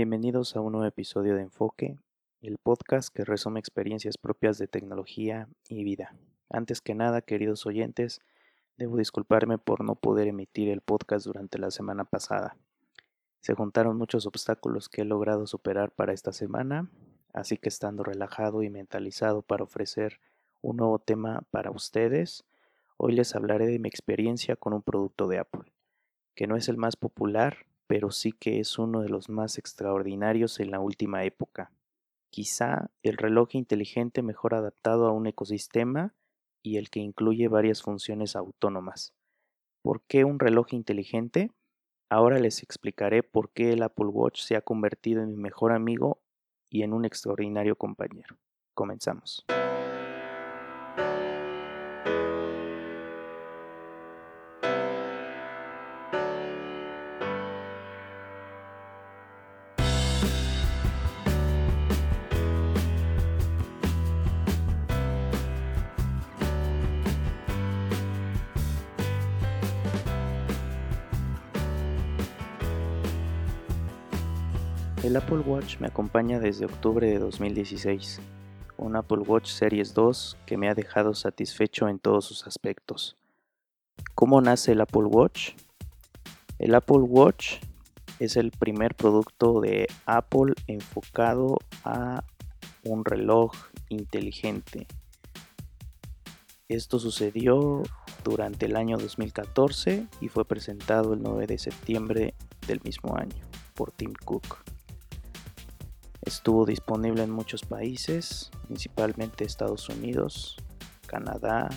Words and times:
Bienvenidos 0.00 0.54
a 0.54 0.60
un 0.60 0.74
nuevo 0.74 0.86
episodio 0.86 1.34
de 1.34 1.42
Enfoque, 1.42 1.98
el 2.40 2.58
podcast 2.58 3.12
que 3.12 3.24
resume 3.24 3.58
experiencias 3.58 4.16
propias 4.16 4.56
de 4.56 4.68
tecnología 4.68 5.48
y 5.68 5.82
vida. 5.82 6.14
Antes 6.48 6.80
que 6.80 6.94
nada, 6.94 7.20
queridos 7.20 7.66
oyentes, 7.66 8.20
debo 8.76 8.96
disculparme 8.96 9.58
por 9.58 9.82
no 9.82 9.96
poder 9.96 10.28
emitir 10.28 10.68
el 10.68 10.82
podcast 10.82 11.26
durante 11.26 11.58
la 11.58 11.72
semana 11.72 12.04
pasada. 12.04 12.56
Se 13.40 13.54
juntaron 13.54 13.98
muchos 13.98 14.24
obstáculos 14.26 14.88
que 14.88 15.02
he 15.02 15.04
logrado 15.04 15.48
superar 15.48 15.90
para 15.90 16.12
esta 16.12 16.32
semana, 16.32 16.88
así 17.32 17.56
que 17.56 17.68
estando 17.68 18.04
relajado 18.04 18.62
y 18.62 18.70
mentalizado 18.70 19.42
para 19.42 19.64
ofrecer 19.64 20.20
un 20.62 20.76
nuevo 20.76 21.00
tema 21.00 21.42
para 21.50 21.72
ustedes, 21.72 22.44
hoy 22.98 23.14
les 23.14 23.34
hablaré 23.34 23.66
de 23.66 23.80
mi 23.80 23.88
experiencia 23.88 24.54
con 24.54 24.74
un 24.74 24.82
producto 24.82 25.26
de 25.26 25.40
Apple, 25.40 25.72
que 26.36 26.46
no 26.46 26.54
es 26.54 26.68
el 26.68 26.76
más 26.76 26.94
popular, 26.94 27.66
pero 27.88 28.12
sí 28.12 28.32
que 28.32 28.60
es 28.60 28.78
uno 28.78 29.00
de 29.00 29.08
los 29.08 29.28
más 29.28 29.58
extraordinarios 29.58 30.60
en 30.60 30.70
la 30.70 30.78
última 30.78 31.24
época. 31.24 31.72
Quizá 32.30 32.90
el 33.02 33.16
reloj 33.16 33.54
inteligente 33.54 34.22
mejor 34.22 34.54
adaptado 34.54 35.06
a 35.06 35.12
un 35.12 35.26
ecosistema 35.26 36.14
y 36.62 36.76
el 36.76 36.90
que 36.90 37.00
incluye 37.00 37.48
varias 37.48 37.82
funciones 37.82 38.36
autónomas. 38.36 39.14
¿Por 39.82 40.02
qué 40.02 40.24
un 40.24 40.38
reloj 40.38 40.74
inteligente? 40.74 41.50
Ahora 42.10 42.38
les 42.38 42.62
explicaré 42.62 43.22
por 43.22 43.50
qué 43.52 43.72
el 43.72 43.82
Apple 43.82 44.06
Watch 44.06 44.42
se 44.42 44.56
ha 44.56 44.60
convertido 44.60 45.22
en 45.22 45.30
mi 45.30 45.36
mejor 45.36 45.72
amigo 45.72 46.20
y 46.70 46.82
en 46.82 46.92
un 46.92 47.06
extraordinario 47.06 47.76
compañero. 47.76 48.36
Comenzamos. 48.74 49.46
El 75.08 75.16
Apple 75.16 75.38
Watch 75.38 75.78
me 75.80 75.86
acompaña 75.86 76.38
desde 76.38 76.66
octubre 76.66 77.06
de 77.08 77.18
2016, 77.18 78.20
un 78.76 78.94
Apple 78.94 79.20
Watch 79.20 79.48
Series 79.48 79.94
2 79.94 80.36
que 80.44 80.58
me 80.58 80.68
ha 80.68 80.74
dejado 80.74 81.14
satisfecho 81.14 81.88
en 81.88 81.98
todos 81.98 82.26
sus 82.26 82.46
aspectos. 82.46 83.16
¿Cómo 84.14 84.42
nace 84.42 84.72
el 84.72 84.82
Apple 84.82 85.06
Watch? 85.06 85.52
El 86.58 86.74
Apple 86.74 86.98
Watch 86.98 87.54
es 88.18 88.36
el 88.36 88.50
primer 88.50 88.94
producto 88.94 89.62
de 89.62 89.86
Apple 90.04 90.52
enfocado 90.66 91.56
a 91.84 92.22
un 92.84 93.06
reloj 93.06 93.52
inteligente. 93.88 94.86
Esto 96.68 96.98
sucedió 96.98 97.82
durante 98.24 98.66
el 98.66 98.76
año 98.76 98.98
2014 98.98 100.06
y 100.20 100.28
fue 100.28 100.44
presentado 100.44 101.14
el 101.14 101.22
9 101.22 101.46
de 101.46 101.56
septiembre 101.56 102.34
del 102.66 102.82
mismo 102.84 103.16
año 103.16 103.42
por 103.74 103.90
Tim 103.92 104.12
Cook. 104.12 104.67
Estuvo 106.28 106.66
disponible 106.66 107.22
en 107.22 107.30
muchos 107.30 107.62
países, 107.62 108.50
principalmente 108.66 109.46
Estados 109.46 109.88
Unidos, 109.88 110.58
Canadá, 111.06 111.70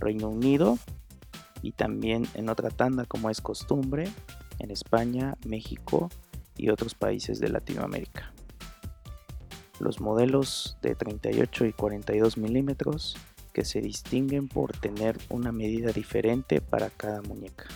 Reino 0.00 0.30
Unido 0.30 0.78
y 1.60 1.72
también 1.72 2.26
en 2.32 2.48
otra 2.48 2.70
tanda 2.70 3.04
como 3.04 3.28
es 3.28 3.42
costumbre 3.42 4.08
en 4.60 4.70
España, 4.70 5.36
México 5.44 6.08
y 6.56 6.70
otros 6.70 6.94
países 6.94 7.38
de 7.38 7.50
Latinoamérica. 7.50 8.32
Los 9.78 10.00
modelos 10.00 10.78
de 10.80 10.94
38 10.94 11.66
y 11.66 11.74
42 11.74 12.38
milímetros 12.38 13.14
que 13.52 13.66
se 13.66 13.82
distinguen 13.82 14.48
por 14.48 14.72
tener 14.72 15.18
una 15.28 15.52
medida 15.52 15.92
diferente 15.92 16.62
para 16.62 16.88
cada 16.88 17.20
muñeca. 17.20 17.66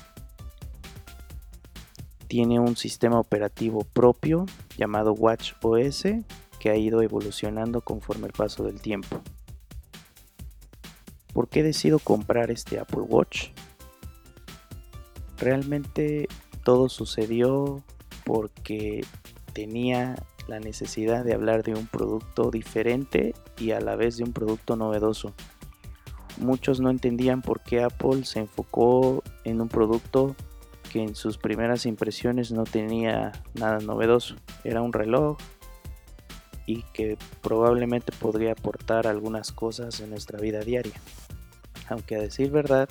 Tiene 2.33 2.59
un 2.59 2.79
sistema 2.79 3.21
operativo 3.21 3.85
propio 3.93 4.47
llamado 4.79 5.13
Watch 5.13 5.53
OS 5.61 6.05
que 6.59 6.71
ha 6.71 6.77
ido 6.77 7.03
evolucionando 7.03 7.83
conforme 7.83 8.27
el 8.27 8.33
paso 8.33 8.65
del 8.65 8.81
tiempo. 8.81 9.21
¿Por 11.35 11.51
qué 11.51 11.63
decido 11.63 11.99
comprar 11.99 12.51
este 12.51 12.79
Apple 12.79 13.03
Watch? 13.03 13.51
Realmente 15.37 16.27
todo 16.65 16.89
sucedió 16.89 17.83
porque 18.25 19.05
tenía 19.53 20.15
la 20.49 20.59
necesidad 20.59 21.27
de 21.27 21.35
hablar 21.35 21.63
de 21.63 21.75
un 21.75 21.87
producto 21.87 22.51
diferente 22.51 23.35
y 23.59 23.73
a 23.73 23.81
la 23.83 23.95
vez 23.95 24.17
de 24.17 24.25
un 24.25 24.33
producto 24.33 24.75
novedoso. 24.75 25.35
Muchos 26.39 26.81
no 26.81 26.89
entendían 26.89 27.43
por 27.43 27.61
qué 27.61 27.83
Apple 27.83 28.25
se 28.25 28.39
enfocó 28.39 29.23
en 29.45 29.61
un 29.61 29.69
producto 29.69 30.35
que 30.93 31.03
en 31.03 31.15
sus 31.15 31.39
primeras 31.39 31.87
impresiones 31.87 32.53
no 32.53 32.65
tenía 32.65 33.33
nada 33.55 33.79
novedoso. 33.79 34.37
Era 34.63 34.83
un 34.83 34.93
reloj 34.93 35.39
y 36.67 36.83
que 36.93 37.17
probablemente 37.41 38.13
podría 38.13 38.53
aportar 38.53 39.07
algunas 39.07 39.53
cosas 39.53 40.01
en 40.01 40.11
nuestra 40.11 40.39
vida 40.39 40.61
diaria. 40.61 40.93
Aunque 41.89 42.17
a 42.17 42.21
decir 42.21 42.51
verdad, 42.51 42.91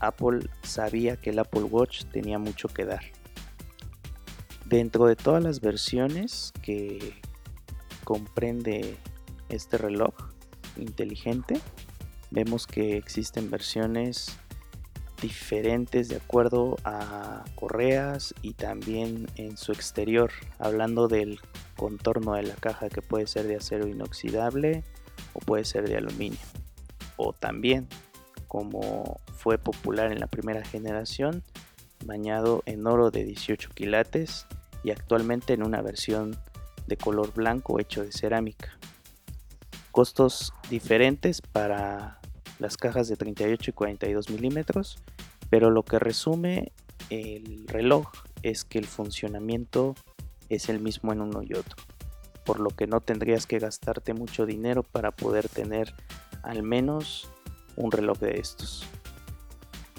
Apple 0.00 0.50
sabía 0.62 1.16
que 1.16 1.30
el 1.30 1.38
Apple 1.38 1.62
Watch 1.62 2.04
tenía 2.04 2.38
mucho 2.38 2.68
que 2.68 2.84
dar. 2.84 3.02
Dentro 4.66 5.06
de 5.06 5.16
todas 5.16 5.42
las 5.42 5.62
versiones 5.62 6.52
que 6.62 7.14
comprende 8.04 8.98
este 9.48 9.78
reloj 9.78 10.14
inteligente, 10.76 11.58
vemos 12.30 12.66
que 12.66 12.98
existen 12.98 13.50
versiones 13.50 14.38
diferentes 15.20 16.08
de 16.08 16.16
acuerdo 16.16 16.76
a 16.84 17.44
correas 17.54 18.34
y 18.42 18.54
también 18.54 19.26
en 19.36 19.56
su 19.56 19.72
exterior, 19.72 20.30
hablando 20.58 21.08
del 21.08 21.40
contorno 21.76 22.34
de 22.34 22.44
la 22.44 22.54
caja 22.54 22.88
que 22.88 23.02
puede 23.02 23.26
ser 23.26 23.46
de 23.46 23.56
acero 23.56 23.86
inoxidable 23.86 24.84
o 25.32 25.40
puede 25.40 25.64
ser 25.64 25.88
de 25.88 25.96
aluminio. 25.96 26.38
O 27.16 27.32
también, 27.32 27.88
como 28.46 29.20
fue 29.36 29.58
popular 29.58 30.12
en 30.12 30.20
la 30.20 30.26
primera 30.26 30.64
generación, 30.64 31.42
bañado 32.04 32.62
en 32.66 32.86
oro 32.86 33.10
de 33.10 33.24
18 33.24 33.70
quilates 33.74 34.46
y 34.84 34.90
actualmente 34.90 35.52
en 35.52 35.64
una 35.64 35.82
versión 35.82 36.38
de 36.86 36.96
color 36.96 37.32
blanco 37.34 37.80
hecho 37.80 38.04
de 38.04 38.12
cerámica. 38.12 38.78
Costos 39.90 40.52
diferentes 40.70 41.40
para 41.40 42.17
las 42.58 42.76
cajas 42.76 43.08
de 43.08 43.16
38 43.16 43.70
y 43.70 43.74
42 43.74 44.30
milímetros, 44.30 44.98
pero 45.50 45.70
lo 45.70 45.82
que 45.82 45.98
resume 45.98 46.72
el 47.10 47.66
reloj 47.68 48.10
es 48.42 48.64
que 48.64 48.78
el 48.78 48.86
funcionamiento 48.86 49.94
es 50.48 50.68
el 50.68 50.80
mismo 50.80 51.12
en 51.12 51.20
uno 51.20 51.42
y 51.42 51.54
otro, 51.54 51.76
por 52.44 52.60
lo 52.60 52.70
que 52.70 52.86
no 52.86 53.00
tendrías 53.00 53.46
que 53.46 53.58
gastarte 53.58 54.14
mucho 54.14 54.46
dinero 54.46 54.82
para 54.82 55.10
poder 55.10 55.48
tener 55.48 55.94
al 56.42 56.62
menos 56.62 57.28
un 57.76 57.90
reloj 57.90 58.18
de 58.18 58.38
estos. 58.38 58.86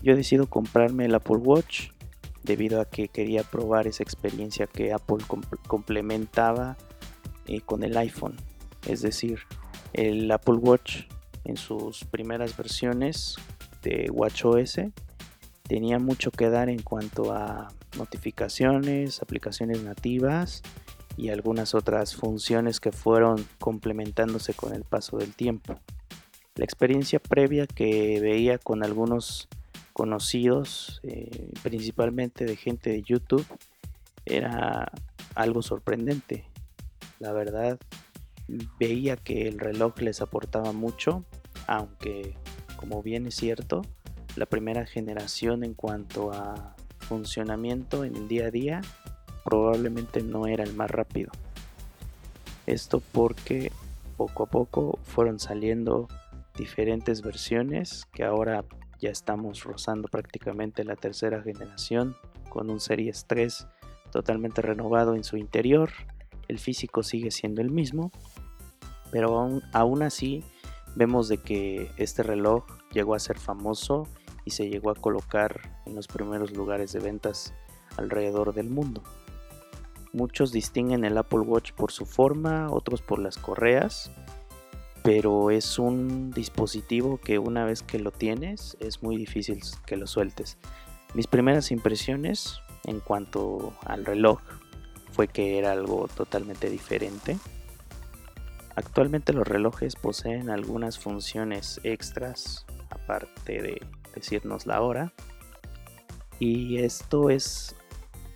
Yo 0.02 0.16
decido 0.16 0.48
comprarme 0.48 1.06
el 1.06 1.16
Apple 1.16 1.38
Watch 1.38 1.90
debido 2.44 2.80
a 2.82 2.86
que 2.86 3.10
quería 3.10 3.44
probar 3.44 3.88
esa 3.88 4.04
experiencia 4.04 4.68
que 4.68 4.94
Apple 4.94 5.24
complementaba 5.68 6.78
eh, 7.48 7.62
con 7.62 7.84
el 7.84 7.98
iPhone. 7.98 8.36
Es 8.88 9.02
decir, 9.02 9.40
el 9.94 10.32
Apple 10.32 10.56
Watch 10.56 11.04
en 11.44 11.58
sus 11.58 12.06
primeras 12.06 12.56
versiones 12.56 13.36
de 13.82 14.10
WatchOS 14.12 14.80
tenía 15.64 16.00
mucho 16.00 16.32
que 16.32 16.50
dar 16.50 16.70
en 16.70 16.82
cuanto 16.82 17.32
a 17.32 17.68
notificaciones, 17.98 19.22
aplicaciones 19.22 19.84
nativas 19.84 20.62
y 21.16 21.30
algunas 21.30 21.76
otras 21.76 22.16
funciones 22.16 22.80
que 22.80 22.92
fueron 22.92 23.46
complementándose 23.60 24.54
con 24.54 24.74
el 24.74 24.84
paso 24.84 25.18
del 25.18 25.34
tiempo. 25.34 25.80
La 26.56 26.66
experiencia 26.66 27.20
previa 27.20 27.68
que 27.68 28.20
veía 28.20 28.58
con 28.58 28.84
algunos 28.84 29.48
conocidos, 29.94 31.02
eh, 31.04 31.52
principalmente 31.62 32.46
de 32.46 32.56
gente 32.56 32.90
de 32.90 33.02
YouTube, 33.02 33.46
era 34.26 34.92
algo 35.36 35.62
sorprendente. 35.62 36.46
La 37.20 37.34
verdad, 37.34 37.80
veía 38.80 39.18
que 39.18 39.48
el 39.48 39.60
reloj 39.60 40.00
les 40.00 40.22
aportaba 40.22 40.72
mucho, 40.72 41.24
aunque 41.68 42.36
como 42.78 43.04
bien 43.04 43.28
es 43.28 43.36
cierto, 43.36 43.82
la 44.36 44.46
primera 44.46 44.86
generación 44.86 45.64
en 45.64 45.74
cuanto 45.74 46.32
a 46.32 46.76
funcionamiento 47.00 48.04
en 48.06 48.16
el 48.16 48.28
día 48.28 48.48
a 48.48 48.52
día 48.52 48.82
probablemente 49.44 50.22
no 50.22 50.48
era 50.48 50.64
el 50.64 50.74
más 50.74 50.90
rápido. 50.92 51.32
Esto 52.66 53.02
porque 53.12 53.72
poco 54.16 54.44
a 54.44 54.46
poco 54.46 55.00
fueron 55.04 55.40
saliendo 55.40 56.08
diferentes 56.58 57.22
versiones 57.22 58.06
que 58.12 58.24
ahora 58.24 58.64
ya 59.00 59.10
estamos 59.10 59.64
rozando 59.64 60.08
prácticamente 60.08 60.84
la 60.84 60.96
tercera 60.96 61.42
generación 61.42 62.16
con 62.50 62.70
un 62.70 62.80
Series 62.80 63.26
3 63.28 63.68
totalmente 64.12 64.62
renovado 64.62 65.16
en 65.16 65.24
su 65.24 65.38
interior, 65.38 65.90
el 66.48 66.60
físico 66.60 67.04
sigue 67.04 67.32
siendo 67.32 67.62
el 67.62 67.70
mismo, 67.70 68.12
pero 69.12 69.38
aún, 69.38 69.64
aún 69.74 70.04
así 70.04 70.44
vemos 70.96 71.28
de 71.28 71.38
que 71.38 71.92
este 71.98 72.24
reloj 72.24 72.66
llegó 72.92 73.16
a 73.16 73.20
ser 73.20 73.38
famoso 73.38 74.08
y 74.46 74.52
se 74.52 74.70
llegó 74.70 74.90
a 74.90 74.96
colocar 74.96 75.82
en 75.86 75.96
los 75.96 76.08
primeros 76.08 76.52
lugares 76.52 76.92
de 76.92 77.00
ventas 77.00 77.54
alrededor 77.98 78.54
del 78.54 78.70
mundo. 78.70 79.04
Muchos 80.12 80.52
distinguen 80.52 81.06
el 81.06 81.18
Apple 81.18 81.42
Watch 81.42 81.74
por 81.74 81.92
su 81.92 82.06
forma, 82.06 82.72
otros 82.72 83.02
por 83.02 83.20
las 83.20 83.38
correas, 83.38 84.12
pero 85.04 85.52
es 85.52 85.78
un 85.78 86.32
dispositivo 86.32 87.20
que 87.20 87.40
una 87.40 87.64
vez 87.64 87.84
que 87.84 88.00
lo 88.00 88.12
tienes 88.12 88.76
es 88.80 89.04
muy 89.04 89.18
difícil 89.18 89.62
que 89.86 89.98
lo 89.98 90.08
sueltes. 90.08 90.58
Mis 91.14 91.28
primeras 91.28 91.72
impresiones 91.72 92.60
en 92.86 93.00
cuanto 93.00 93.74
al 93.86 94.06
reloj 94.06 94.40
fue 95.12 95.28
que 95.28 95.58
era 95.58 95.72
algo 95.72 96.08
totalmente 96.08 96.70
diferente. 96.70 97.38
Actualmente 98.80 99.34
los 99.34 99.46
relojes 99.46 99.98
poseen 99.98 100.50
algunas 100.50 100.98
funciones 100.98 101.82
extras 101.84 102.66
aparte 102.90 103.62
de 103.62 103.82
decirnos 104.16 104.66
la 104.66 104.82
hora 104.82 105.12
y 106.40 106.78
esto 106.78 107.30
es 107.30 107.76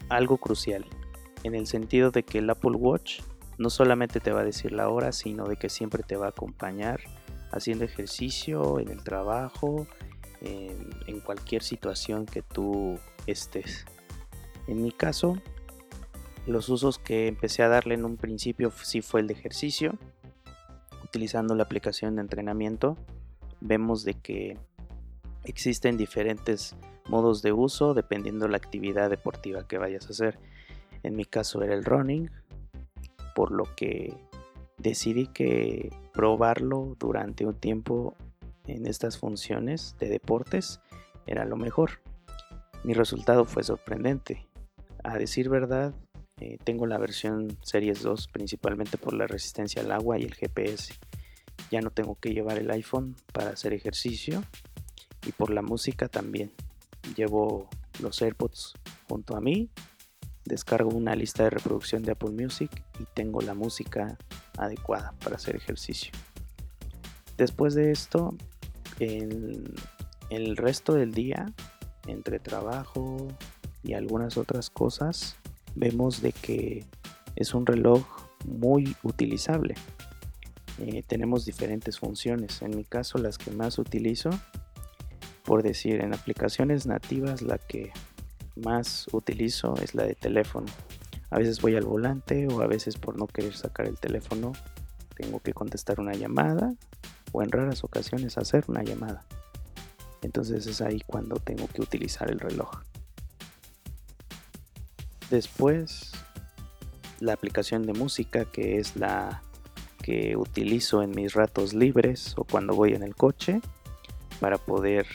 algo 0.10 0.36
crucial 0.36 0.86
en 1.44 1.56
el 1.56 1.66
sentido 1.66 2.12
de 2.12 2.24
que 2.24 2.40
el 2.40 2.50
Apple 2.50 2.76
Watch 2.76 3.22
no 3.58 3.70
solamente 3.70 4.20
te 4.20 4.34
va 4.34 4.42
a 4.42 4.44
decir 4.44 4.74
la 4.74 4.90
hora, 4.90 5.14
sino 5.14 5.48
de 5.48 5.56
que 5.56 5.70
siempre 5.70 6.04
te 6.04 6.18
va 6.18 6.26
a 6.26 6.30
acompañar 6.32 7.00
haciendo 7.54 7.86
ejercicio, 7.86 8.82
en 8.82 8.90
el 8.90 9.02
trabajo, 9.02 9.88
en, 10.42 11.22
cualquier 11.22 11.64
situación 11.64 12.26
que 12.26 12.42
tú 12.42 13.00
estés. 13.28 13.86
En 14.68 14.84
mi 14.84 14.92
caso, 14.92 15.38
los 16.46 16.68
usos 16.68 17.00
que 17.00 17.28
empecé 17.28 17.64
a 17.64 17.70
darle 17.70 17.94
en 17.94 18.04
un 18.04 18.18
principio 18.18 18.72
sí 18.72 19.02
fue 19.02 19.22
el 19.22 19.28
de 19.28 19.36
ejercicio. 19.36 19.98
Utilizando 21.14 21.54
la 21.54 21.62
aplicación 21.62 22.16
de 22.16 22.22
entrenamiento, 22.22 22.98
vemos 23.62 24.04
de 24.04 24.16
que 24.16 24.58
existen 25.44 25.96
diferentes 25.96 26.76
modos 27.08 27.44
de 27.44 27.52
uso 27.52 27.94
dependiendo 27.94 28.46
de 28.46 28.52
la 28.52 28.58
actividad 28.58 29.12
deportiva 29.12 29.68
que 29.68 29.78
vayas 29.78 30.08
a 30.08 30.10
hacer. 30.10 30.40
En 31.04 31.16
mi 31.16 31.26
caso 31.26 31.62
era 31.62 31.76
el 31.76 31.86
running, 31.86 32.32
por 33.36 33.52
lo 33.52 33.66
que 33.76 34.18
decidí 34.80 35.28
que 35.28 35.92
probarlo 36.14 36.96
durante 36.98 37.46
un 37.46 37.60
tiempo 37.60 38.16
en 38.66 38.88
estas 38.88 39.20
funciones 39.20 39.96
de 40.00 40.10
deportes 40.10 40.82
era 41.28 41.46
lo 41.46 41.58
mejor. 41.58 42.02
Mi 42.84 42.96
resultado 42.96 43.46
fue 43.46 43.62
sorprendente. 43.62 44.48
A 45.04 45.20
decir 45.20 45.48
verdad, 45.48 45.94
eh, 46.44 46.58
tengo 46.64 46.86
la 46.86 46.98
versión 46.98 47.58
Series 47.62 48.02
2 48.04 48.28
principalmente 48.28 48.98
por 48.98 49.14
la 49.14 49.28
resistencia 49.28 49.82
al 49.82 49.92
agua 49.92 50.20
y 50.20 50.24
el 50.24 50.34
GPS. 50.34 50.94
Ya 51.72 51.80
no 51.80 51.90
tengo 51.90 52.16
que 52.20 52.34
llevar 52.34 52.58
el 52.58 52.70
iPhone 52.72 53.16
para 53.32 53.52
hacer 53.52 53.74
ejercicio 53.74 54.44
y 55.26 55.32
por 55.32 55.52
la 55.52 55.62
música 55.62 56.10
también. 56.10 56.52
Llevo 57.16 57.70
los 58.02 58.22
AirPods 58.22 58.74
junto 59.08 59.38
a 59.38 59.42
mí 59.42 59.70
descargo 60.46 60.90
una 60.90 61.16
lista 61.16 61.44
de 61.44 61.52
reproducción 61.52 62.04
de 62.04 62.12
Apple 62.12 62.32
Music 62.32 62.70
y 63.00 63.06
tengo 63.14 63.42
la 63.42 63.54
música 63.54 64.18
adecuada 64.58 65.14
para 65.24 65.38
hacer 65.38 65.56
ejercicio. 65.56 66.12
Después 67.38 67.74
de 67.74 67.92
esto, 67.92 68.36
el, 69.00 69.74
el 70.30 70.58
resto 70.58 70.94
del 70.94 71.14
día, 71.14 71.46
entre 72.08 72.40
trabajo 72.40 73.30
y 73.82 73.94
algunas 73.94 74.38
otras 74.38 74.70
cosas, 74.70 75.38
vemos 75.76 76.22
de 76.22 76.32
que 76.32 76.86
es 77.36 77.54
un 77.54 77.66
reloj 77.66 78.06
muy 78.46 78.96
utilizable. 79.04 79.76
Eh, 80.80 81.04
tenemos 81.06 81.46
diferentes 81.46 82.00
funciones. 82.00 82.62
En 82.62 82.76
mi 82.76 82.84
caso, 82.84 83.18
las 83.18 83.38
que 83.38 83.52
más 83.52 83.78
utilizo, 83.80 84.30
por 85.44 85.64
decir, 85.64 86.02
en 86.02 86.14
aplicaciones 86.14 86.86
nativas, 86.86 87.42
la 87.42 87.58
que 87.58 87.92
más 88.56 89.08
utilizo 89.12 89.76
es 89.82 89.96
la 89.96 90.04
de 90.04 90.16
teléfono. 90.16 90.68
A 91.30 91.40
veces 91.40 91.62
voy 91.62 91.76
al 91.76 91.86
volante 91.86 92.48
o 92.48 92.62
a 92.62 92.68
veces 92.68 92.98
por 92.98 93.18
no 93.18 93.28
querer 93.28 93.56
sacar 93.56 93.88
el 93.88 93.98
teléfono 93.98 94.54
tengo 95.16 95.40
que 95.40 95.54
contestar 95.54 96.00
una 96.00 96.14
llamada 96.14 96.74
o 97.32 97.42
en 97.42 97.52
raras 97.52 97.84
ocasiones 97.84 98.38
hacer 98.38 98.66
una 98.68 98.84
llamada. 98.84 99.26
Entonces 100.22 100.68
es 100.68 100.82
ahí 100.82 101.02
cuando 101.06 101.36
tengo 101.38 101.68
que 101.68 101.82
utilizar 101.82 102.30
el 102.32 102.40
reloj. 102.40 102.72
Después 105.34 106.12
la 107.20 107.34
aplicación 107.34 107.88
de 107.88 107.94
música 107.94 108.46
que 108.46 108.78
es 108.78 108.96
la 108.96 109.42
que 110.04 110.38
utilizo 110.38 111.02
en 111.02 111.10
mis 111.10 111.34
ratos 111.34 111.74
libres 111.74 112.36
o 112.38 112.44
cuando 112.44 112.76
voy 112.76 112.94
en 112.94 113.02
el 113.02 113.16
coche 113.16 113.60
para 114.40 114.60
poder 114.60 115.08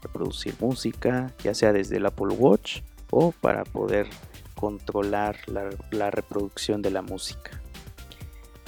reproducir 0.00 0.54
música, 0.58 1.34
ya 1.44 1.52
sea 1.52 1.74
desde 1.74 1.98
el 1.98 2.06
Apple 2.06 2.34
Watch 2.34 2.80
o 3.10 3.32
para 3.32 3.64
poder 3.64 4.08
controlar 4.54 5.36
la, 5.46 6.10
reproducción 6.10 6.80
de 6.80 6.90
la 6.90 7.02
música. 7.02 7.60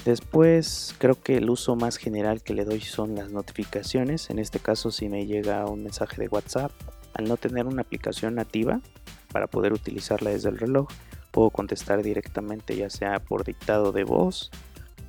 Después 0.05 0.95
creo 0.99 1.19
que 1.19 1.39
el 1.39 1.49
uso 1.49 1.77
más 1.77 1.97
general 1.97 2.43
que 2.43 2.53
le 2.53 2.67
doy 2.67 2.83
son 2.83 3.15
las 3.15 3.31
notificaciones. 3.31 4.29
En 4.29 4.39
este 4.39 4.59
caso 4.59 4.91
si 4.91 5.09
me 5.09 5.25
llega 5.25 5.65
un 5.65 5.83
mensaje 5.83 6.21
de 6.21 6.29
WhatsApp, 6.29 6.73
al 7.15 7.25
no 7.25 7.39
tener 7.39 7.65
una 7.65 7.81
aplicación 7.81 8.35
nativa 8.35 8.83
para 9.33 9.47
poder 9.47 9.73
utilizarla 9.73 10.31
desde 10.31 10.49
el 10.49 10.59
reloj, 10.59 10.89
puedo 11.31 11.51
contestar 11.51 12.03
directamente 12.03 12.77
ya 12.77 12.91
sea 12.91 13.21
por 13.21 13.45
dictado 13.45 13.93
de 13.93 14.05
voz 14.05 14.51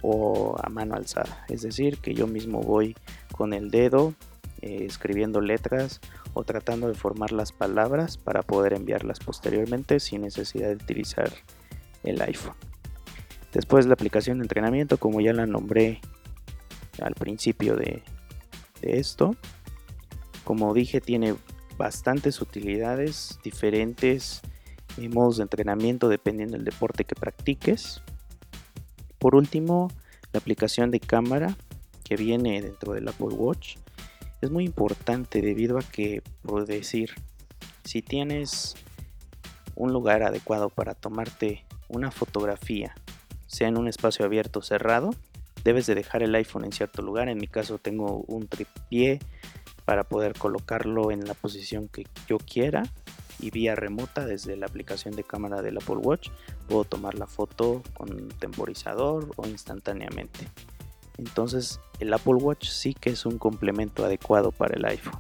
o 0.02 0.56
a 0.62 0.70
mano 0.70 0.96
alzada. 0.96 1.46
Es 1.50 1.62
decir, 1.62 1.98
que 1.98 2.14
yo 2.14 2.28
mismo 2.28 2.62
voy 2.62 2.96
con 3.32 3.54
el 3.54 3.70
dedo 3.70 4.14
eh, 4.62 4.86
escribiendo 4.86 5.42
letras 5.42 6.02
o 6.34 6.44
tratando 6.44 6.88
de 6.88 6.94
formar 6.94 7.32
las 7.32 7.52
palabras 7.52 8.18
para 8.18 8.42
poder 8.42 8.74
enviarlas 8.74 9.20
posteriormente 9.20 10.00
sin 10.00 10.22
necesidad 10.22 10.70
de 10.70 10.76
utilizar 10.76 11.32
el 12.04 12.22
iPhone. 12.22 12.56
Después 13.54 13.86
la 13.86 13.94
aplicación 13.94 14.38
de 14.38 14.46
entrenamiento, 14.46 14.98
como 14.98 15.20
ya 15.20 15.34
la 15.34 15.46
nombré 15.46 16.00
al 17.02 17.16
principio 17.16 17.76
de, 17.76 18.04
de 18.82 19.00
esto, 19.00 19.36
como 20.44 20.74
dije, 20.74 21.02
tiene 21.02 21.36
bastantes 21.78 22.42
utilidades, 22.42 23.40
diferentes 23.44 24.42
eh, 24.98 25.10
modos 25.10 25.38
de 25.38 25.44
entrenamiento 25.44 26.10
dependiendo 26.10 26.56
del 26.58 26.66
deporte 26.66 27.06
que 27.06 27.16
practiques. 27.16 28.02
Por 29.20 29.36
último, 29.36 29.90
la 30.34 30.40
aplicación 30.40 30.92
de 30.92 31.00
cámara 31.00 31.56
que 32.04 32.16
viene 32.16 32.62
dentro 32.62 32.94
del 32.94 33.08
Apple 33.08 33.28
Watch 33.28 33.78
es 34.42 34.50
muy 34.50 34.66
importante 34.66 35.42
debido 35.42 35.78
a 35.78 35.84
que, 35.84 36.24
por 36.42 36.66
decir, 36.66 37.12
si 37.84 38.02
tienes 38.02 38.76
un 39.76 39.94
lugar 39.94 40.24
adecuado 40.24 40.70
para 40.70 40.96
tomarte 40.96 41.66
una 41.88 42.12
fotografía, 42.12 42.96
sea 43.48 43.68
en 43.68 43.78
un 43.78 43.88
espacio 43.88 44.26
abierto 44.26 44.60
o 44.60 44.64
cerrado, 44.64 45.12
debes 45.64 45.86
de 45.86 45.96
dejar 45.96 46.24
el 46.24 46.34
iPhone 46.36 46.66
en 46.66 46.72
cierto 46.72 47.02
lugar. 47.02 47.30
En 47.30 47.38
mi 47.38 47.48
caso 47.48 47.78
tengo 47.78 48.24
un 48.28 48.48
tripié 48.48 49.20
para 49.86 50.04
poder 50.04 50.38
colocarlo 50.38 51.12
en 51.12 51.26
la 51.26 51.34
posición 51.34 51.88
que 51.88 52.06
yo 52.28 52.38
quiera 52.38 52.84
y 53.40 53.50
vía 53.50 53.76
remota 53.76 54.26
desde 54.26 54.56
la 54.56 54.68
aplicación 54.68 55.16
de 55.16 55.24
cámara 55.24 55.62
del 55.62 55.78
Apple 55.78 55.98
Watch 55.98 56.30
puedo 56.68 56.84
tomar 56.84 57.16
la 57.16 57.28
foto 57.28 57.82
con 57.94 58.30
temporizador 58.40 59.32
o 59.36 59.48
instantáneamente. 59.48 60.48
Entonces 61.18 61.80
el 62.00 62.14
Apple 62.14 62.36
Watch 62.36 62.68
sí 62.68 62.94
que 62.94 63.10
es 63.10 63.26
un 63.26 63.38
complemento 63.38 64.06
adecuado 64.06 64.52
para 64.52 64.76
el 64.76 64.86
iPhone. 64.86 65.20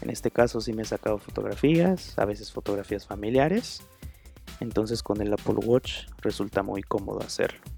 En 0.00 0.10
este 0.10 0.30
caso 0.30 0.60
sí 0.60 0.72
me 0.72 0.82
he 0.82 0.86
sacado 0.86 1.18
fotografías, 1.18 2.18
a 2.18 2.24
veces 2.24 2.52
fotografías 2.52 3.06
familiares. 3.06 3.82
Entonces 4.60 5.02
con 5.02 5.20
el 5.20 5.32
Apple 5.32 5.56
Watch 5.64 6.06
resulta 6.20 6.62
muy 6.62 6.82
cómodo 6.82 7.20
hacerlo. 7.20 7.73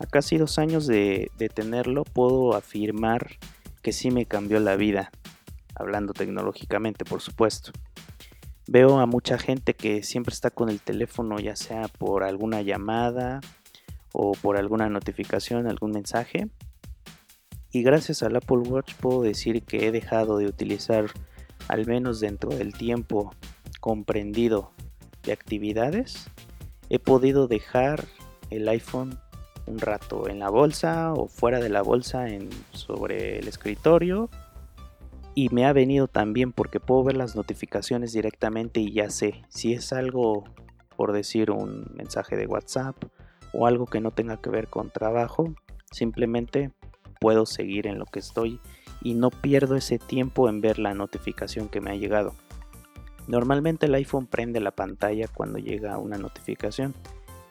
A 0.00 0.06
casi 0.06 0.38
dos 0.38 0.58
años 0.58 0.86
de, 0.86 1.30
tenerlo 1.54 2.04
puedo 2.04 2.54
afirmar 2.54 3.36
que 3.82 3.92
sí 3.92 4.10
me 4.10 4.26
cambió 4.26 4.60
la 4.60 4.76
vida, 4.76 5.10
hablando 5.74 6.12
tecnológicamente 6.12 7.04
por 7.04 7.20
supuesto. 7.20 7.72
Veo 8.68 9.00
a 9.00 9.06
mucha 9.06 9.38
gente 9.38 9.74
que 9.74 10.02
siempre 10.02 10.32
está 10.32 10.50
con 10.50 10.68
el 10.68 10.80
teléfono, 10.80 11.40
ya 11.40 11.56
sea 11.56 11.88
por 11.88 12.22
alguna 12.22 12.62
llamada 12.62 13.40
o 14.12 14.32
por 14.32 14.56
alguna 14.56 14.88
notificación, 14.88 15.66
algún 15.66 15.90
mensaje. 15.90 16.48
Y 17.72 17.82
gracias 17.82 18.22
al 18.22 18.36
Apple 18.36 18.58
Watch 18.58 18.94
puedo 18.94 19.22
decir 19.22 19.62
que 19.62 19.86
he 19.86 19.90
dejado 19.90 20.38
de 20.38 20.46
utilizar, 20.46 21.06
al 21.66 21.86
menos 21.86 22.20
dentro 22.20 22.50
del 22.50 22.72
tiempo 22.72 23.34
comprendido 23.80 24.72
de 25.24 25.32
actividades, 25.32 26.30
he 26.88 26.98
podido 26.98 27.48
dejar 27.48 28.06
el 28.50 28.68
iPhone 28.68 29.18
un 29.68 29.78
rato 29.78 30.28
en 30.28 30.38
la 30.38 30.50
bolsa 30.50 31.12
o 31.12 31.28
fuera 31.28 31.60
de 31.60 31.68
la 31.68 31.82
bolsa 31.82 32.28
en, 32.28 32.48
sobre 32.72 33.38
el 33.38 33.48
escritorio 33.48 34.30
Y 35.34 35.48
me 35.50 35.66
ha 35.66 35.72
venido 35.72 36.08
también 36.08 36.52
porque 36.52 36.80
puedo 36.80 37.04
ver 37.04 37.16
las 37.16 37.36
notificaciones 37.36 38.12
directamente 38.12 38.80
y 38.80 38.92
ya 38.92 39.10
sé 39.10 39.42
si 39.48 39.72
es 39.72 39.92
algo, 39.92 40.44
por 40.96 41.12
decir, 41.12 41.50
un 41.50 41.90
mensaje 41.94 42.36
de 42.36 42.46
WhatsApp 42.46 42.96
o 43.52 43.66
algo 43.66 43.86
que 43.86 44.00
no 44.00 44.10
tenga 44.10 44.38
que 44.38 44.50
ver 44.50 44.68
con 44.68 44.90
trabajo, 44.90 45.54
simplemente 45.90 46.70
puedo 47.20 47.46
seguir 47.46 47.86
en 47.86 47.98
lo 47.98 48.04
que 48.06 48.18
estoy 48.18 48.60
y 49.00 49.14
no 49.14 49.30
pierdo 49.30 49.76
ese 49.76 49.98
tiempo 49.98 50.48
en 50.48 50.60
ver 50.60 50.78
la 50.78 50.94
notificación 50.94 51.68
que 51.68 51.80
me 51.80 51.90
ha 51.90 51.94
llegado. 51.94 52.34
Normalmente 53.26 53.86
el 53.86 53.94
iPhone 53.94 54.26
prende 54.26 54.60
la 54.60 54.70
pantalla 54.70 55.28
cuando 55.28 55.58
llega 55.58 55.98
una 55.98 56.16
notificación, 56.16 56.94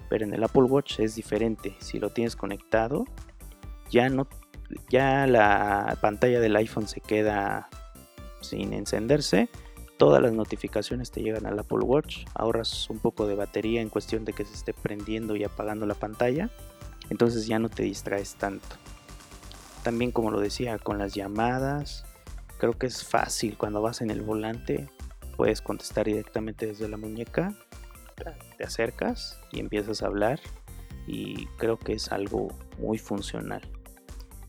pero 0.10 0.26
en 0.26 0.34
el 0.34 0.44
Apple 0.44 0.64
Watch 0.64 1.00
es 1.00 1.16
diferente. 1.16 1.76
Si 1.80 2.00
lo 2.00 2.10
tienes 2.10 2.36
conectado, 2.36 3.06
ya 3.90 4.10
no 4.10 4.28
ya 4.90 5.28
la 5.28 5.98
pantalla 6.02 6.40
del 6.40 6.56
iPhone 6.56 6.88
se 6.88 7.02
queda 7.02 7.70
sin 8.42 8.74
encenderse. 8.74 9.50
Todas 9.98 10.22
las 10.22 10.34
notificaciones 10.34 11.12
te 11.12 11.22
llegan 11.22 11.46
al 11.46 11.58
Apple 11.58 11.80
Watch. 11.80 12.26
Ahorras 12.36 12.90
un 12.90 13.00
poco 13.00 13.28
de 13.28 13.36
batería 13.36 13.82
en 13.82 13.90
cuestión 13.90 14.26
de 14.26 14.34
que 14.34 14.46
se 14.46 14.54
esté 14.54 14.74
prendiendo 14.74 15.36
y 15.36 15.44
apagando 15.44 15.86
la 15.86 15.96
pantalla. 15.96 16.50
Entonces 17.10 17.48
ya 17.48 17.60
no 17.60 17.70
te 17.70 17.84
distraes 17.84 18.36
tanto. 18.36 18.68
También 19.84 20.12
como 20.12 20.32
lo 20.32 20.40
decía, 20.40 20.78
con 20.78 20.98
las 20.98 21.14
llamadas. 21.14 22.06
Creo 22.60 22.74
que 22.74 22.88
es 22.88 23.06
fácil 23.06 23.58
cuando 23.58 23.82
vas 23.82 24.02
en 24.02 24.12
el 24.12 24.22
volante. 24.22 24.90
Puedes 25.36 25.62
contestar 25.62 26.06
directamente 26.06 26.68
desde 26.68 26.90
la 26.90 26.98
muñeca. 26.98 27.54
Te 28.58 28.64
acercas 28.64 29.40
y 29.52 29.60
empiezas 29.60 30.04
a 30.04 30.08
hablar. 30.08 30.40
Y 31.06 31.46
creo 31.58 31.80
que 31.80 31.94
es 31.94 32.12
algo 32.12 32.50
muy 32.80 32.98
funcional. 32.98 33.62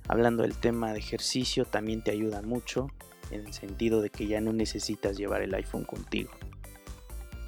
Hablando 0.09 0.43
del 0.43 0.57
tema 0.57 0.93
de 0.93 0.99
ejercicio, 0.99 1.65
también 1.65 2.03
te 2.03 2.11
ayuda 2.11 2.43
mucho 2.43 2.91
en 3.31 3.47
el 3.47 3.53
sentido 3.53 4.01
de 4.01 4.11
que 4.11 4.27
ya 4.27 4.41
no 4.41 4.53
necesitas 4.53 5.17
llevar 5.17 5.43
el 5.43 5.55
iPhone 5.55 5.85
contigo. 5.85 6.31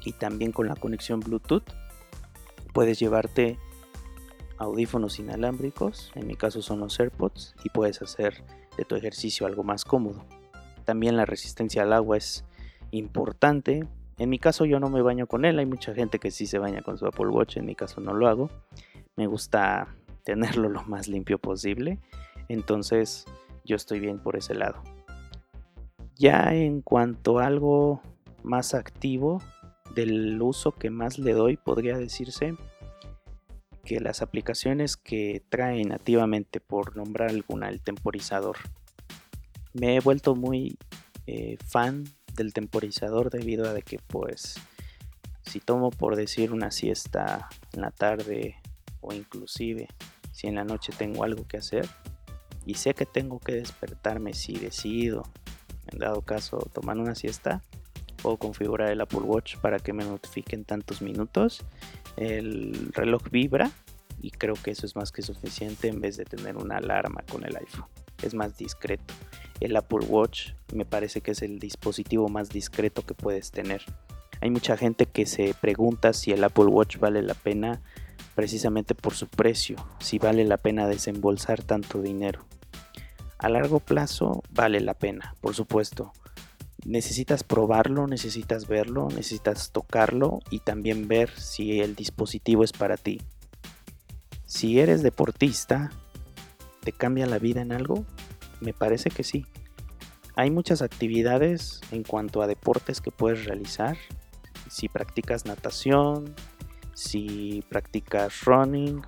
Y 0.05 0.13
también 0.13 0.51
con 0.51 0.67
la 0.67 0.75
conexión 0.75 1.19
Bluetooth 1.19 1.63
puedes 2.73 2.99
llevarte 2.99 3.57
audífonos 4.57 5.19
inalámbricos, 5.19 6.11
en 6.15 6.27
mi 6.27 6.35
caso 6.35 6.61
son 6.61 6.79
los 6.79 6.99
AirPods, 6.99 7.55
y 7.63 7.69
puedes 7.69 8.01
hacer 8.01 8.43
de 8.77 8.85
tu 8.85 8.95
ejercicio 8.95 9.47
algo 9.47 9.63
más 9.63 9.83
cómodo. 9.83 10.23
También 10.85 11.17
la 11.17 11.25
resistencia 11.25 11.81
al 11.81 11.93
agua 11.93 12.17
es 12.17 12.45
importante. 12.91 13.87
En 14.21 14.29
mi 14.29 14.39
caso 14.39 14.65
yo 14.65 14.79
no 14.79 14.89
me 14.89 15.01
baño 15.01 15.27
con 15.27 15.45
él, 15.45 15.57
hay 15.59 15.65
mucha 15.65 15.93
gente 15.93 16.19
que 16.19 16.31
sí 16.31 16.45
se 16.45 16.59
baña 16.59 16.81
con 16.81 16.97
su 16.97 17.05
Apple 17.05 17.27
Watch, 17.27 17.57
en 17.57 17.65
mi 17.65 17.75
caso 17.75 18.01
no 18.01 18.13
lo 18.13 18.27
hago. 18.27 18.49
Me 19.15 19.27
gusta 19.27 19.95
tenerlo 20.23 20.69
lo 20.69 20.83
más 20.83 21.07
limpio 21.07 21.39
posible 21.39 21.99
entonces 22.53 23.25
yo 23.63 23.75
estoy 23.75 23.99
bien 23.99 24.19
por 24.19 24.35
ese 24.35 24.55
lado. 24.55 24.83
Ya 26.15 26.53
en 26.53 26.81
cuanto 26.81 27.39
a 27.39 27.47
algo 27.47 28.01
más 28.43 28.73
activo 28.73 29.41
del 29.95 30.41
uso 30.41 30.73
que 30.73 30.89
más 30.89 31.17
le 31.17 31.33
doy, 31.33 31.57
podría 31.57 31.97
decirse 31.97 32.55
que 33.83 33.99
las 33.99 34.21
aplicaciones 34.21 34.97
que 34.97 35.43
trae 35.49 35.83
nativamente, 35.85 36.59
por 36.59 36.95
nombrar 36.95 37.29
alguna, 37.29 37.69
el 37.69 37.81
temporizador. 37.81 38.57
Me 39.73 39.95
he 39.95 39.99
vuelto 39.99 40.35
muy 40.35 40.77
eh, 41.25 41.57
fan 41.65 42.03
del 42.35 42.53
temporizador 42.53 43.29
debido 43.29 43.69
a 43.69 43.81
que 43.81 43.99
pues 44.07 44.55
si 45.43 45.59
tomo 45.59 45.89
por 45.89 46.15
decir 46.15 46.51
una 46.51 46.71
siesta 46.71 47.49
en 47.73 47.81
la 47.81 47.91
tarde 47.91 48.55
o 49.01 49.13
inclusive 49.13 49.87
si 50.31 50.47
en 50.47 50.55
la 50.55 50.63
noche 50.63 50.93
tengo 50.97 51.23
algo 51.23 51.47
que 51.47 51.57
hacer, 51.57 51.87
y 52.65 52.75
sé 52.75 52.93
que 52.93 53.05
tengo 53.05 53.39
que 53.39 53.53
despertarme 53.53 54.33
si 54.33 54.53
decido, 54.53 55.23
en 55.91 55.99
dado 55.99 56.21
caso, 56.21 56.69
tomar 56.73 56.97
una 56.97 57.15
siesta, 57.15 57.61
puedo 58.21 58.37
configurar 58.37 58.91
el 58.91 59.01
Apple 59.01 59.21
Watch 59.21 59.57
para 59.57 59.79
que 59.79 59.93
me 59.93 60.05
notifiquen 60.05 60.63
tantos 60.63 61.01
minutos. 61.01 61.65
El 62.17 62.91
reloj 62.93 63.23
vibra 63.31 63.71
y 64.21 64.31
creo 64.31 64.53
que 64.53 64.71
eso 64.71 64.85
es 64.85 64.95
más 64.95 65.11
que 65.11 65.21
suficiente 65.21 65.87
en 65.87 65.99
vez 65.99 66.17
de 66.17 66.25
tener 66.25 66.57
una 66.57 66.77
alarma 66.77 67.23
con 67.29 67.43
el 67.43 67.55
iPhone. 67.55 67.85
Es 68.21 68.33
más 68.33 68.57
discreto. 68.57 69.13
El 69.59 69.75
Apple 69.75 70.05
Watch 70.07 70.53
me 70.73 70.85
parece 70.85 71.21
que 71.21 71.31
es 71.31 71.41
el 71.41 71.59
dispositivo 71.59 72.29
más 72.29 72.49
discreto 72.49 73.03
que 73.03 73.13
puedes 73.13 73.51
tener. 73.51 73.83
Hay 74.41 74.49
mucha 74.49 74.75
gente 74.75 75.05
que 75.05 75.25
se 75.25 75.53
pregunta 75.53 76.13
si 76.13 76.31
el 76.31 76.43
Apple 76.43 76.65
Watch 76.65 76.97
vale 76.97 77.21
la 77.21 77.35
pena 77.35 77.81
precisamente 78.33 78.95
por 78.95 79.13
su 79.13 79.27
precio, 79.27 79.75
si 79.99 80.17
vale 80.17 80.45
la 80.45 80.57
pena 80.57 80.87
desembolsar 80.87 81.61
tanto 81.61 82.01
dinero. 82.01 82.45
A 83.37 83.49
largo 83.49 83.79
plazo 83.79 84.43
vale 84.51 84.79
la 84.81 84.93
pena, 84.93 85.35
por 85.41 85.53
supuesto. 85.53 86.11
Necesitas 86.85 87.43
probarlo, 87.43 88.07
necesitas 88.07 88.67
verlo, 88.67 89.09
necesitas 89.09 89.71
tocarlo 89.71 90.39
y 90.49 90.59
también 90.59 91.07
ver 91.07 91.29
si 91.39 91.79
el 91.79 91.95
dispositivo 91.95 92.63
es 92.63 92.71
para 92.71 92.97
ti. 92.97 93.21
Si 94.45 94.79
eres 94.79 95.03
deportista, 95.03 95.91
¿te 96.81 96.91
cambia 96.91 97.25
la 97.25 97.39
vida 97.39 97.61
en 97.61 97.71
algo? 97.71 98.05
Me 98.59 98.73
parece 98.73 99.09
que 99.09 99.23
sí. 99.23 99.45
Hay 100.35 100.49
muchas 100.51 100.81
actividades 100.81 101.81
en 101.91 102.03
cuanto 102.03 102.41
a 102.41 102.47
deportes 102.47 103.01
que 103.01 103.11
puedes 103.11 103.45
realizar. 103.45 103.97
Si 104.69 104.87
practicas 104.87 105.45
natación, 105.45 106.33
si 106.93 107.63
practicas 107.69 108.45
running. 108.45 109.01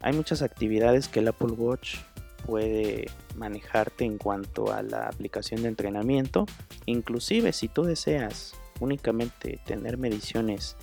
Hay 0.00 0.14
muchas 0.14 0.42
actividades 0.42 1.08
que 1.08 1.20
el 1.20 1.28
Apple 1.28 1.52
Watch 1.52 1.98
puede 2.46 3.06
manejarte 3.36 4.04
en 4.04 4.18
cuanto 4.18 4.72
a 4.72 4.82
la 4.82 5.06
aplicación 5.06 5.62
de 5.62 5.68
entrenamiento. 5.68 6.46
Inclusive 6.86 7.52
si 7.52 7.68
tú 7.68 7.84
deseas 7.84 8.54
únicamente 8.80 9.60
tener 9.64 9.96
mediciones 9.96 10.76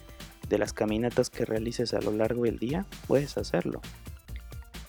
de 0.48 0.58
las 0.58 0.74
caminatas 0.74 1.30
que 1.30 1.46
realices 1.46 1.94
a 1.94 2.01
lo 2.01 2.12
largo 2.12 2.44
del 2.44 2.60
día, 2.60 2.86
puedes 3.08 3.38
hacerlo. 3.38 3.82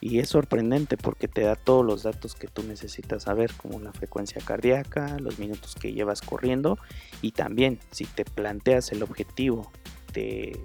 Y 0.00 0.18
es 0.18 0.30
sorprendente 0.30 0.96
porque 0.96 1.28
te 1.28 1.42
da 1.42 1.56
todos 1.56 1.84
los 1.84 2.02
datos 2.04 2.34
que 2.34 2.48
tú 2.48 2.62
necesitas 2.62 3.24
saber, 3.24 3.52
como 3.54 3.80
la 3.80 3.92
frecuencia 3.92 4.40
cardíaca, 4.42 5.18
los 5.18 5.38
minutos 5.38 5.74
que 5.74 5.92
llevas 5.92 6.22
corriendo 6.22 6.78
y 7.20 7.32
también 7.32 7.78
si 7.90 8.06
te 8.06 8.24
planteas 8.24 8.92
el 8.92 9.02
objetivo 9.02 9.70
de 10.14 10.58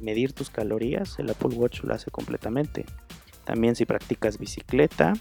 medir 0.00 0.32
tus 0.32 0.50
calorías, 0.50 1.18
el 1.18 1.30
Apple 1.30 1.56
Watch 1.56 1.82
lo 1.82 1.94
hace 1.94 2.10
completamente. 2.10 2.86
También 3.44 3.74
si 3.74 3.86
practicas 3.86 4.38
bicicleta, 4.38 5.14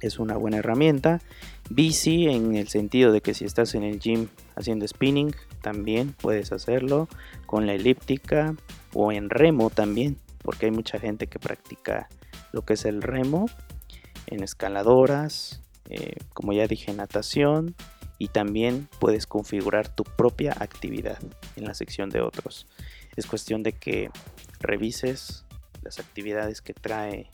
es 0.00 0.18
una 0.18 0.36
buena 0.36 0.58
herramienta. 0.58 1.20
Bici 1.70 2.28
en 2.28 2.56
el 2.56 2.68
sentido 2.68 3.12
de 3.12 3.20
que 3.20 3.34
si 3.34 3.44
estás 3.44 3.74
en 3.74 3.82
el 3.82 3.98
gym 3.98 4.28
haciendo 4.56 4.86
spinning, 4.86 5.34
también 5.60 6.14
puedes 6.20 6.52
hacerlo 6.52 7.08
con 7.46 7.66
la 7.66 7.74
elíptica 7.74 8.54
o 8.94 9.12
en 9.12 9.28
remo 9.28 9.70
también, 9.70 10.16
porque 10.42 10.66
hay 10.66 10.72
mucha 10.72 10.98
gente 10.98 11.26
que 11.26 11.38
practica 11.38 12.08
lo 12.52 12.62
que 12.62 12.74
es 12.74 12.84
el 12.84 13.02
remo 13.02 13.46
en 14.26 14.42
escaladoras, 14.42 15.62
eh, 15.88 16.16
como 16.34 16.52
ya 16.52 16.66
dije, 16.66 16.92
natación 16.92 17.74
y 18.18 18.28
también 18.28 18.88
puedes 18.98 19.26
configurar 19.26 19.88
tu 19.88 20.04
propia 20.04 20.54
actividad 20.58 21.18
en 21.56 21.64
la 21.64 21.74
sección 21.74 22.10
de 22.10 22.20
otros. 22.20 22.66
Es 23.16 23.26
cuestión 23.26 23.62
de 23.62 23.72
que 23.72 24.10
revises 24.60 25.44
las 25.82 25.98
actividades 25.98 26.60
que 26.60 26.74
trae 26.74 27.30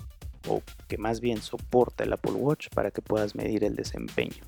o 0.46 0.62
que 0.88 0.98
más 0.98 1.20
bien 1.20 1.40
soporta 1.40 2.04
el 2.04 2.12
Apple 2.12 2.32
Watch 2.32 2.68
para 2.68 2.90
que 2.90 3.02
puedas 3.02 3.34
medir 3.34 3.64
el 3.64 3.74
desempeño. 3.74 4.44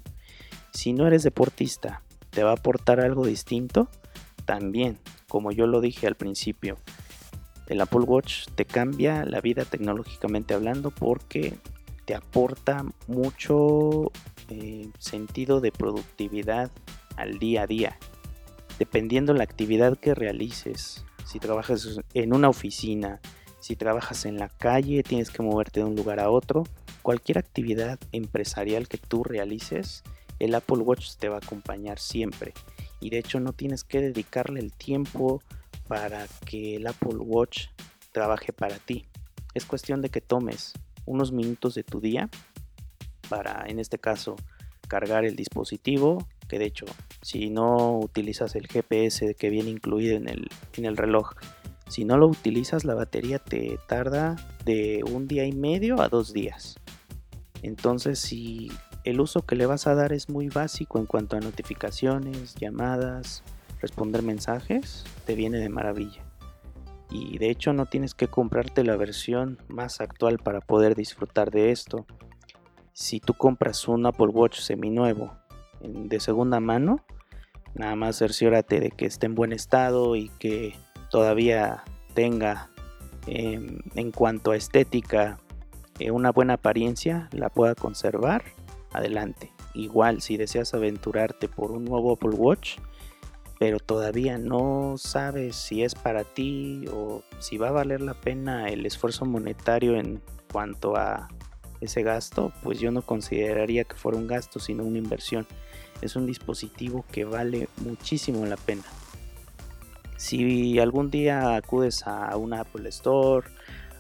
Si 0.73 0.93
no 0.93 1.07
eres 1.07 1.23
deportista, 1.23 2.03
¿te 2.31 2.43
va 2.43 2.51
a 2.51 2.55
aportar 2.55 3.01
algo 3.01 3.27
distinto? 3.27 3.89
También, 4.45 4.99
como 5.29 5.53
yo 5.53 5.67
lo 5.67 5.81
dije 5.81 6.07
al 6.07 6.17
principio, 6.17 6.77
el 7.69 7.81
Apple 7.81 8.01
Watch 8.01 8.47
te 8.55 8.65
cambia 8.65 9.25
la 9.25 9.41
vida 9.41 9.65
tecnológicamente 9.65 10.55
hablando 10.55 10.91
porque 10.91 11.55
te 12.05 12.15
aporta 12.15 12.85
mucho 13.09 14.13
eh, 14.49 14.89
sentido 14.99 15.61
de 15.61 15.73
productividad 15.73 16.71
al 17.17 17.39
día 17.39 17.63
a 17.63 17.67
día. 17.67 17.99
Dependiendo 18.79 19.35
la 19.35 19.45
actividad 19.45 19.99
que 19.99 20.15
realices, 20.15 21.05
si 21.25 21.41
trabajas 21.41 22.01
en 22.15 22.35
una 22.35 22.49
oficina, 22.49 23.21
si 23.59 23.75
trabajas 23.75 24.27
en 24.27 24.39
la 24.39 24.49
calle, 24.49 25.03
tienes 25.03 25.31
que 25.31 25.43
moverte 25.43 25.81
de 25.81 25.87
un 25.87 25.97
lugar 25.97 26.21
a 26.21 26.31
otro, 26.31 26.65
cualquier 27.03 27.39
actividad 27.39 27.99
empresarial 28.13 28.87
que 28.87 28.99
tú 28.99 29.25
realices, 29.25 30.05
el 30.39 30.55
Apple 30.55 30.79
Watch 30.79 31.17
te 31.17 31.29
va 31.29 31.37
a 31.37 31.39
acompañar 31.39 31.99
siempre. 31.99 32.53
Y 33.01 33.11
de 33.11 33.19
hecho 33.19 33.41
no 33.41 33.53
tienes 33.53 33.83
que 33.85 34.01
dedicarle 34.01 34.61
el 34.61 34.73
tiempo 34.73 35.43
para 35.89 36.27
que 36.45 36.77
el 36.77 36.87
Apple 36.87 37.19
Watch 37.19 37.69
trabaje 38.13 38.53
para 38.53 38.77
ti. 38.77 39.07
Es 39.55 39.65
cuestión 39.65 40.03
de 40.03 40.11
que 40.11 40.21
tomes 40.21 40.73
unos 41.05 41.33
minutos 41.33 41.75
de 41.75 41.83
tu 41.83 42.01
día 42.01 42.29
para, 43.29 43.65
en 43.67 43.79
este 43.79 43.99
caso, 43.99 44.37
cargar 44.89 45.25
el 45.25 45.37
dispositivo, 45.37 46.27
que 46.49 46.59
de 46.59 46.67
hecho 46.67 46.87
si 47.23 47.51
no 47.51 47.99
utilizas 47.99 48.55
el 48.55 48.69
GPS 48.69 49.35
que 49.35 49.51
viene 49.51 49.71
incluido 49.71 50.17
en 50.17 50.29
el, 50.29 50.49
en 50.75 50.85
el 50.85 50.97
reloj, 50.97 51.33
si 51.89 52.05
no 52.05 52.17
lo 52.17 52.27
utilizas 52.27 52.85
la 52.85 52.95
batería 52.95 53.39
te 53.39 53.79
tarda 53.89 54.37
de 54.65 55.03
un 55.05 55.29
día 55.29 55.45
y 55.47 55.53
medio 55.53 56.01
a 56.01 56.09
dos 56.09 56.33
días. 56.33 56.77
Entonces 57.63 58.19
si 58.19 58.71
el 59.05 59.21
uso 59.21 59.43
que 59.43 59.57
le 59.57 59.67
vas 59.67 59.87
a 59.87 59.95
dar 59.95 60.13
es 60.13 60.29
muy 60.29 60.49
básico 60.49 60.99
en 60.99 61.07
cuanto 61.07 61.37
a 61.37 61.41
notificaciones, 61.41 62.55
llamadas, 62.57 63.43
responder 63.87 64.23
mensajes, 64.25 65.05
te 65.27 65.37
viene 65.37 65.59
de 65.59 65.69
maravilla. 65.69 66.25
Y 67.09 67.39
de 67.39 67.51
hecho 67.51 67.73
no 67.73 67.87
tienes 67.87 68.15
que 68.15 68.27
comprarte 68.27 68.83
la 68.83 68.97
versión 68.97 69.59
más 69.69 70.01
actual 70.01 70.39
para 70.39 70.61
poder 70.61 70.97
disfrutar 70.97 71.53
de 71.53 71.71
esto. 71.71 72.05
Si 72.93 73.21
tú 73.21 73.35
compras 73.35 73.87
un 73.87 74.05
Apple 74.07 74.27
Watch 74.27 74.59
seminuevo 74.59 75.33
de 75.81 76.19
segunda 76.19 76.59
mano, 76.59 77.05
nada 77.75 77.95
más 77.95 78.19
cerciórate 78.19 78.81
de 78.81 78.91
que 78.91 79.07
esté 79.07 79.27
en 79.27 79.37
buen 79.37 79.53
estado 79.53 80.17
y 80.17 80.31
que 80.41 80.75
todavía 81.09 81.85
tenga 82.15 82.71
em, 83.29 83.79
en 83.95 84.11
cuanto 84.11 84.51
a 84.51 84.57
estética 84.57 85.39
eh, 86.01 86.11
una 86.11 86.33
buena 86.33 86.55
apariencia, 86.55 87.29
la 87.31 87.51
pueda 87.51 87.77
conservar, 87.77 88.43
adelante. 88.93 89.53
Igual 89.75 90.23
si 90.23 90.37
deseas 90.37 90.75
aventurarte 90.75 91.49
por 91.49 91.71
un 91.71 91.85
nuevo 91.85 92.15
Apple 92.15 92.31
Watch, 92.31 92.79
pero 93.59 93.79
todavía 93.79 94.39
no 94.39 94.95
sabes 94.99 95.57
si 95.57 95.83
es 95.83 95.95
para 95.95 96.25
ti 96.25 96.85
o 96.93 97.23
si 97.39 97.57
va 97.57 97.69
a 97.69 97.73
valer 97.73 98.01
la 98.01 98.15
pena 98.15 98.69
el 98.69 98.85
esfuerzo 98.85 99.25
monetario 99.25 99.97
en 99.97 100.21
cuanto 100.53 100.97
a 100.97 101.29
ese 101.81 102.03
gasto, 102.03 102.53
pues 102.63 102.81
yo 102.81 102.91
no 102.91 103.03
consideraría 103.03 103.85
que 103.85 103.97
fuera 103.97 104.19
un 104.19 104.27
gasto, 104.27 104.61
sino 104.61 104.85
una 104.85 104.99
inversión. 104.99 105.47
Es 106.01 106.17
un 106.17 106.27
dispositivo 106.27 107.05
que 107.11 107.25
vale 107.25 107.69
muchísimo 107.79 108.45
la 108.47 108.57
pena. 108.57 108.85
Si 110.17 110.79
algún 110.79 111.11
día 111.11 111.57
acudes 111.57 112.07
a 112.07 112.37
una 112.37 112.61
Apple 112.61 112.89
Store, 112.89 113.47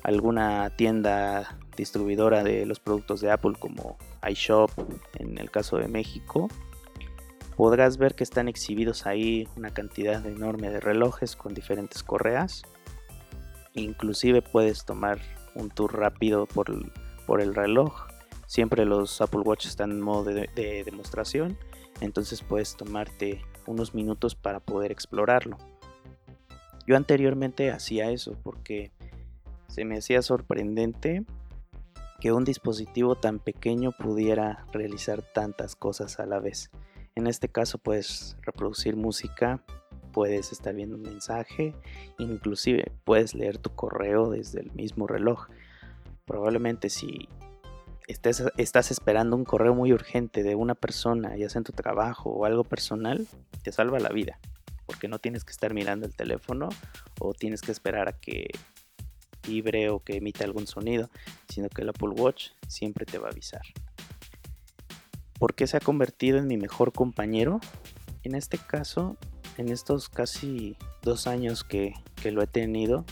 alguna 0.02 0.70
tienda 0.70 1.58
distribuidora 1.76 2.42
de 2.42 2.64
los 2.64 2.80
productos 2.80 3.20
de 3.20 3.30
Apple 3.30 3.54
como 3.58 3.98
iShop 4.28 4.70
en 5.18 5.36
el 5.38 5.50
caso 5.50 5.76
de 5.76 5.88
México, 5.88 6.48
podrás 7.56 7.96
ver 7.96 8.14
que 8.14 8.22
están 8.22 8.48
exhibidos 8.48 9.06
ahí 9.06 9.48
una 9.56 9.70
cantidad 9.70 10.24
enorme 10.26 10.70
de 10.70 10.78
relojes 10.78 11.34
con 11.36 11.54
diferentes 11.54 12.02
correas. 12.02 12.62
Inclusive 13.74 14.42
puedes 14.42 14.84
tomar 14.84 15.18
un 15.54 15.70
tour 15.70 15.98
rápido 15.98 16.46
por 16.46 16.70
el, 16.70 16.92
por 17.26 17.40
el 17.40 17.54
reloj. 17.54 18.08
Siempre 18.46 18.84
los 18.84 19.20
Apple 19.20 19.40
Watch 19.40 19.66
están 19.66 19.90
en 19.90 20.00
modo 20.00 20.24
de, 20.24 20.82
demostración, 20.84 21.58
entonces 22.00 22.42
puedes 22.42 22.76
tomarte 22.76 23.42
unos 23.66 23.94
minutos 23.94 24.34
para 24.34 24.60
poder 24.60 24.92
explorarlo. 24.92 25.56
Yo 26.86 26.96
anteriormente 26.96 27.72
hacía 27.72 28.10
eso 28.10 28.36
porque 28.44 28.92
se 29.66 29.84
me 29.84 29.98
hacía 29.98 30.22
sorprendente 30.22 31.24
que 32.20 32.32
un 32.32 32.44
dispositivo 32.44 33.16
tan 33.16 33.40
pequeño 33.40 33.90
pudiera 33.92 34.64
realizar 34.72 35.22
tantas 35.22 35.74
cosas 35.74 36.20
a 36.20 36.26
la 36.26 36.38
vez. 36.38 36.70
En 37.16 37.26
este 37.26 37.48
caso 37.48 37.78
puedes 37.78 38.36
reproducir 38.42 38.94
música, 38.94 39.64
puedes 40.12 40.52
estar 40.52 40.74
viendo 40.74 40.96
un 40.96 41.02
mensaje, 41.02 41.74
inclusive 42.18 42.92
puedes 43.04 43.34
leer 43.34 43.56
tu 43.56 43.70
correo 43.74 44.28
desde 44.28 44.60
el 44.60 44.70
mismo 44.72 45.06
reloj. 45.06 45.48
Probablemente 46.26 46.90
si 46.90 47.28
estás 48.06 48.90
esperando 48.90 49.34
un 49.34 49.44
correo 49.44 49.74
muy 49.74 49.94
urgente 49.94 50.42
de 50.42 50.56
una 50.56 50.74
persona, 50.74 51.34
ya 51.36 51.48
sea 51.48 51.60
en 51.60 51.64
tu 51.64 51.72
trabajo 51.72 52.28
o 52.28 52.44
algo 52.44 52.64
personal, 52.64 53.26
te 53.62 53.72
salva 53.72 53.98
la 53.98 54.10
vida. 54.10 54.38
Porque 54.84 55.08
no 55.08 55.18
tienes 55.18 55.42
que 55.42 55.52
estar 55.52 55.72
mirando 55.72 56.04
el 56.06 56.14
teléfono 56.14 56.68
o 57.18 57.32
tienes 57.32 57.62
que 57.62 57.72
esperar 57.72 58.08
a 58.08 58.12
que 58.12 58.50
vibre 59.48 59.88
o 59.88 60.00
que 60.00 60.18
emita 60.18 60.44
algún 60.44 60.66
sonido, 60.66 61.08
sino 61.48 61.70
que 61.70 61.80
el 61.80 61.88
Apple 61.88 62.10
Watch 62.10 62.50
siempre 62.68 63.06
te 63.06 63.16
va 63.16 63.28
a 63.28 63.30
avisar. 63.30 63.62
¿Por 65.38 65.54
qué 65.54 65.66
se 65.66 65.76
ha 65.76 65.80
convertido 65.80 66.38
en 66.38 66.46
mi 66.46 66.56
mejor 66.56 66.92
compañero? 66.92 67.60
En 68.22 68.34
este 68.34 68.58
caso, 68.58 69.16
en 69.58 69.68
estos 69.68 70.08
casi 70.08 70.76
dos 71.02 71.26
años 71.26 71.62
que, 71.62 71.94
lo 72.24 72.42
he 72.42 72.48
tenido, 72.48 73.04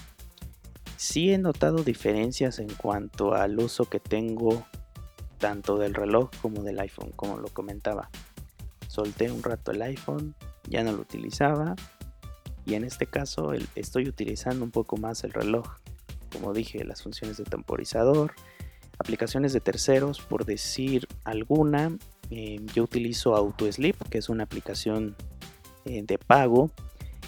sí 0.96 1.32
he 1.32 1.38
notado 1.38 1.84
diferencias 1.84 2.58
en 2.58 2.68
cuanto 2.68 3.34
al 3.34 3.60
uso 3.60 3.84
que 3.84 4.00
tengo 4.00 4.66
tanto 5.38 5.78
del 5.78 5.94
reloj 5.94 6.30
como 6.42 6.64
del 6.64 6.80
iPhone, 6.80 7.12
como 7.14 7.38
lo 7.38 7.48
comentaba. 7.48 8.10
Solté 8.88 9.30
un 9.30 9.42
rato 9.42 9.70
el 9.70 9.82
iPhone, 9.82 10.34
ya 10.68 10.82
no 10.82 10.90
lo 10.92 11.02
utilizaba 11.02 11.76
y 12.66 12.74
en 12.74 12.84
este 12.84 13.06
caso 13.06 13.52
estoy 13.74 14.08
utilizando 14.08 14.64
un 14.64 14.70
poco 14.70 14.96
más 14.96 15.22
el 15.22 15.32
reloj. 15.32 15.76
Como 16.32 16.52
dije, 16.52 16.82
las 16.84 17.02
funciones 17.02 17.36
de 17.36 17.44
temporizador, 17.44 18.32
aplicaciones 18.98 19.52
de 19.52 19.60
terceros, 19.60 20.20
por 20.20 20.44
decir 20.44 21.06
alguna, 21.24 21.96
eh, 22.30 22.60
yo 22.74 22.84
utilizo 22.84 23.36
AutoSleep, 23.36 23.96
que 24.08 24.18
es 24.18 24.28
una 24.28 24.44
aplicación 24.44 25.16
eh, 25.84 26.02
de 26.02 26.18
pago 26.18 26.70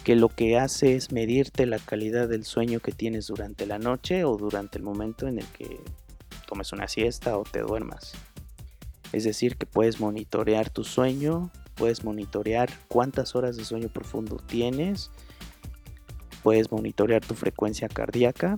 que 0.04 0.14
lo 0.14 0.28
que 0.28 0.56
hace 0.56 0.94
es 0.94 1.11
medirte 1.11 1.66
la 1.66 1.78
calidad 1.80 2.28
del 2.28 2.44
sueño 2.44 2.78
que 2.78 2.92
tienes 2.92 3.26
durante 3.26 3.66
la 3.66 3.78
noche 3.78 4.24
o 4.24 4.37
durante 4.37 4.78
el 4.78 4.85
momento 4.85 5.26
en 5.26 5.38
el 5.38 5.46
que 5.46 5.80
tomes 6.46 6.72
una 6.72 6.87
siesta 6.87 7.37
o 7.37 7.42
te 7.42 7.61
duermas. 7.61 8.12
Es 9.12 9.24
decir, 9.24 9.56
que 9.56 9.66
puedes 9.66 9.98
monitorear 9.98 10.70
tu 10.70 10.85
sueño, 10.85 11.50
puedes 11.74 12.04
monitorear 12.04 12.70
cuántas 12.87 13.35
horas 13.35 13.56
de 13.56 13.64
sueño 13.64 13.88
profundo 13.88 14.37
tienes, 14.37 15.11
puedes 16.44 16.70
monitorear 16.70 17.24
tu 17.24 17.35
frecuencia 17.35 17.88
cardíaca. 17.88 18.56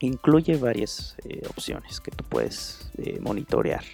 Incluye 0.00 0.56
varias 0.56 1.16
eh, 1.24 1.42
opciones 1.48 2.00
que 2.00 2.10
tú 2.10 2.24
puedes 2.24 2.90
monitorear 3.20 3.84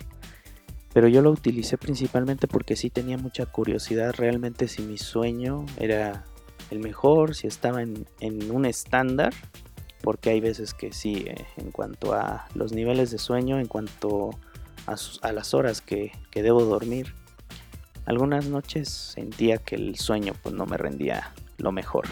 pero 0.92 1.08
yo 1.08 1.22
lo 1.22 1.30
utilicé 1.30 1.78
principalmente 1.78 2.48
porque 2.48 2.76
sí 2.76 2.90
tenía 2.90 3.16
mucha 3.16 3.46
curiosidad. 3.46 4.14
Realmente 4.16 4.66
si 4.68 4.82
mi 4.82 4.98
sueño 4.98 5.64
era 5.78 6.24
el 6.70 6.80
mejor, 6.80 7.34
si 7.34 7.46
estaba 7.46 7.82
en, 7.82 8.06
un 8.50 8.66
estándar, 8.66 9.32
porque 10.02 10.30
hay 10.30 10.40
veces 10.40 10.74
que 10.74 10.92
sí, 10.92 11.24
eh, 11.26 11.46
en 11.56 11.70
cuanto 11.70 12.14
a 12.14 12.48
los 12.54 12.72
niveles 12.72 13.10
de 13.10 13.18
sueño, 13.18 13.60
en 13.60 13.66
cuanto 13.66 14.30
a, 14.86 15.32
las 15.32 15.54
horas 15.54 15.80
que, 15.80 16.12
debo 16.32 16.64
dormir, 16.64 17.14
algunas 18.06 18.46
noches 18.46 18.88
sentía 18.88 19.58
que 19.58 19.76
el 19.76 19.96
sueño 19.96 20.32
pues 20.42 20.54
no 20.54 20.66
me 20.66 20.76
rendía 20.76 21.32
lo 21.58 21.70
mejor. 21.70 22.06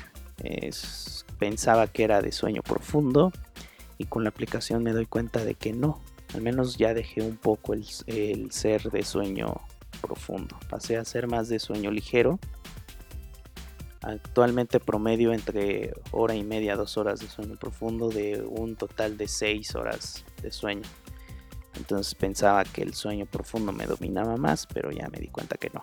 pensaba 1.39 1.87
que 1.89 2.05
era 2.05 2.21
de 2.21 2.31
sueño 2.31 2.63
profundo 2.63 3.33
y 3.97 4.05
con 4.05 4.23
la 4.23 4.31
aplicación 4.31 4.85
me 4.85 4.93
doy 4.93 5.07
cuenta 5.07 5.45
de 5.45 5.55
que 5.55 5.73
no, 5.73 6.01
al 6.35 6.43
menos 6.43 6.77
ya 6.77 6.95
dejé 6.95 7.23
un 7.23 7.37
poco 7.37 7.75
el, 7.75 8.51
ser 8.51 8.91
de 8.91 9.03
sueño 9.03 9.61
profundo. 10.01 10.59
Pasé 10.69 10.97
a 10.97 11.05
ser 11.05 11.27
más 11.27 11.49
de 11.49 11.59
sueño 11.59 11.91
ligero. 11.91 12.39
Actualmente 14.03 14.79
promedio 14.79 15.33
entre 15.33 15.93
hora 16.13 16.35
y 16.35 16.45
media, 16.45 16.77
dos 16.77 16.97
horas 16.97 17.21
de 17.21 17.29
sueño 17.29 17.57
profundo 17.57 18.09
de 18.09 18.43
un 18.43 18.77
total 18.77 19.17
de 19.17 19.27
seis 19.27 19.75
horas 19.75 20.25
de 20.43 20.53
sueño. 20.53 20.89
Entonces 21.77 22.15
pensaba 22.15 22.65
que 22.65 22.83
el 22.83 22.95
sueño 22.95 23.27
profundo 23.27 23.73
me 23.73 23.87
dominaba 23.87 24.37
más, 24.37 24.67
pero 24.67 24.91
ya 24.91 25.09
me 25.09 25.19
di 25.19 25.29
cuenta 25.29 25.57
que 25.57 25.71
no. 25.71 25.83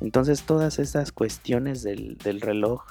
Entonces 0.00 0.42
todas 0.42 0.78
estas 0.78 1.12
cuestiones 1.12 1.82
del, 1.82 2.18
reloj 2.40 2.84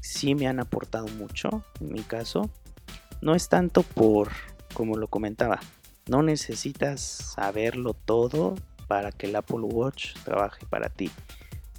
sí 0.00 0.34
me 0.34 0.48
han 0.48 0.60
aportado 0.60 1.06
mucho 1.08 1.64
en 1.80 1.92
mi 1.92 2.02
caso. 2.02 2.50
No 3.20 3.34
es 3.34 3.48
tanto 3.48 3.82
por 3.82 4.30
como 4.74 4.96
lo 4.96 5.08
comentaba, 5.08 5.60
no 6.06 6.22
necesitas 6.22 7.00
saberlo 7.00 7.94
todo 7.94 8.54
para 8.88 9.12
que 9.12 9.26
el 9.26 9.36
Apple 9.36 9.60
Watch 9.60 10.14
trabaje 10.24 10.66
para 10.66 10.88
ti. 10.88 11.10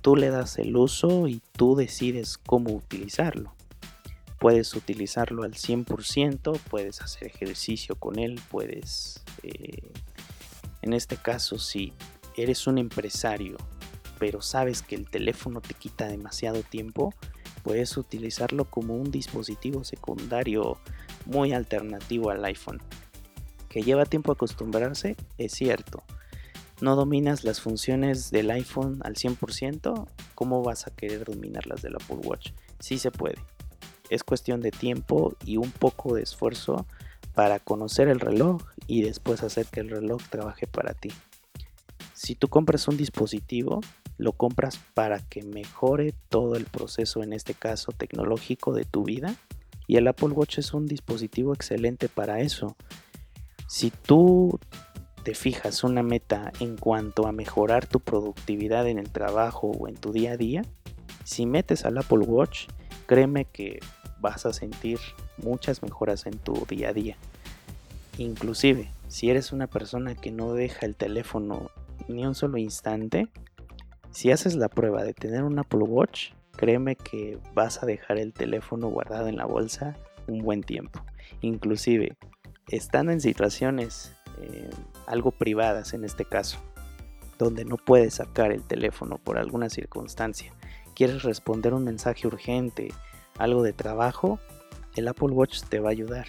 Tú 0.01 0.15
le 0.15 0.29
das 0.29 0.57
el 0.57 0.75
uso 0.75 1.27
y 1.27 1.41
tú 1.51 1.75
decides 1.75 2.37
cómo 2.37 2.71
utilizarlo. 2.71 3.53
Puedes 4.39 4.73
utilizarlo 4.73 5.43
al 5.43 5.53
100%, 5.53 6.59
puedes 6.69 7.01
hacer 7.01 7.27
ejercicio 7.27 7.95
con 7.95 8.17
él, 8.17 8.41
puedes, 8.49 9.21
eh, 9.43 9.91
en 10.81 10.93
este 10.93 11.17
caso, 11.17 11.59
si 11.59 11.93
eres 12.35 12.65
un 12.65 12.77
empresario, 12.77 13.57
pero 14.17 14.41
sabes 14.41 14.81
que 14.81 14.95
el 14.95 15.09
teléfono 15.09 15.61
te 15.61 15.73
quita 15.73 16.07
demasiado 16.07 16.63
tiempo, 16.63 17.13
puedes 17.61 17.97
utilizarlo 17.97 18.65
como 18.65 18.95
un 18.95 19.11
dispositivo 19.11 19.83
secundario 19.83 20.77
muy 21.25 21.53
alternativo 21.53 22.29
al 22.29 22.43
iPhone. 22.45 22.81
Que 23.69 23.81
lleva 23.81 24.05
tiempo 24.05 24.31
acostumbrarse, 24.31 25.15
es 25.37 25.53
cierto. 25.53 26.03
No 26.81 26.95
dominas 26.95 27.43
las 27.43 27.61
funciones 27.61 28.31
del 28.31 28.49
iPhone 28.49 28.99
al 29.03 29.13
100%, 29.13 30.07
¿cómo 30.33 30.63
vas 30.63 30.87
a 30.87 30.91
querer 30.91 31.25
dominar 31.25 31.67
las 31.67 31.81
del 31.81 31.95
Apple 31.95 32.17
Watch? 32.23 32.51
Sí 32.79 32.97
se 32.97 33.11
puede. 33.11 33.37
Es 34.09 34.23
cuestión 34.23 34.61
de 34.61 34.71
tiempo 34.71 35.35
y 35.45 35.57
un 35.57 35.71
poco 35.71 36.15
de 36.15 36.23
esfuerzo 36.23 36.85
para 37.33 37.59
conocer 37.59 38.07
el 38.07 38.19
reloj 38.19 38.61
y 38.87 39.03
después 39.03 39.43
hacer 39.43 39.67
que 39.67 39.79
el 39.79 39.89
reloj 39.89 40.21
trabaje 40.29 40.67
para 40.67 40.93
ti. 40.93 41.11
Si 42.13 42.35
tú 42.35 42.49
compras 42.49 42.87
un 42.87 42.97
dispositivo, 42.97 43.81
lo 44.17 44.33
compras 44.33 44.79
para 44.93 45.19
que 45.19 45.43
mejore 45.43 46.13
todo 46.29 46.55
el 46.55 46.65
proceso, 46.65 47.23
en 47.23 47.33
este 47.33 47.53
caso 47.53 47.91
tecnológico, 47.91 48.73
de 48.73 48.85
tu 48.85 49.03
vida 49.03 49.35
y 49.91 49.97
el 49.97 50.07
Apple 50.07 50.29
Watch 50.29 50.57
es 50.57 50.73
un 50.73 50.85
dispositivo 50.85 51.53
excelente 51.53 52.07
para 52.07 52.39
eso. 52.39 52.77
Si 53.67 53.91
tú 53.91 54.57
te 55.23 55.35
fijas 55.35 55.83
una 55.83 56.01
meta 56.01 56.53
en 56.61 56.77
cuanto 56.77 57.27
a 57.27 57.33
mejorar 57.33 57.85
tu 57.87 57.99
productividad 57.99 58.87
en 58.87 58.99
el 58.99 59.09
trabajo 59.09 59.67
o 59.67 59.89
en 59.89 59.95
tu 59.95 60.13
día 60.13 60.31
a 60.31 60.37
día, 60.37 60.61
si 61.25 61.45
metes 61.45 61.83
al 61.83 61.97
Apple 61.97 62.19
Watch, 62.19 62.69
créeme 63.05 63.43
que 63.43 63.81
vas 64.21 64.45
a 64.45 64.53
sentir 64.53 64.97
muchas 65.43 65.83
mejoras 65.83 66.25
en 66.25 66.37
tu 66.37 66.53
día 66.69 66.91
a 66.91 66.93
día. 66.93 67.17
Inclusive, 68.17 68.89
si 69.09 69.29
eres 69.29 69.51
una 69.51 69.67
persona 69.67 70.15
que 70.15 70.31
no 70.31 70.53
deja 70.53 70.85
el 70.85 70.95
teléfono 70.95 71.69
ni 72.07 72.25
un 72.25 72.33
solo 72.33 72.57
instante, 72.57 73.27
si 74.11 74.31
haces 74.31 74.55
la 74.55 74.69
prueba 74.69 75.03
de 75.03 75.13
tener 75.13 75.43
un 75.43 75.59
Apple 75.59 75.83
Watch, 75.83 76.31
créeme 76.61 76.95
que 76.95 77.39
vas 77.55 77.81
a 77.81 77.87
dejar 77.87 78.19
el 78.19 78.33
teléfono 78.33 78.87
guardado 78.87 79.27
en 79.27 79.35
la 79.35 79.45
bolsa 79.45 79.97
un 80.27 80.43
buen 80.43 80.61
tiempo. 80.61 81.03
Inclusive, 81.41 82.15
estando 82.67 83.11
en 83.11 83.19
situaciones 83.19 84.13
eh, 84.39 84.69
algo 85.07 85.31
privadas 85.31 85.95
en 85.95 86.03
este 86.03 86.23
caso, 86.23 86.59
donde 87.39 87.65
no 87.65 87.77
puedes 87.77 88.13
sacar 88.13 88.51
el 88.51 88.61
teléfono 88.61 89.17
por 89.17 89.39
alguna 89.39 89.71
circunstancia, 89.71 90.53
quieres 90.93 91.23
responder 91.23 91.73
un 91.73 91.83
mensaje 91.83 92.27
urgente, 92.27 92.93
algo 93.39 93.63
de 93.63 93.73
trabajo, 93.73 94.37
el 94.95 95.07
Apple 95.07 95.29
Watch 95.29 95.63
te 95.63 95.79
va 95.79 95.89
a 95.89 95.93
ayudar. 95.93 96.27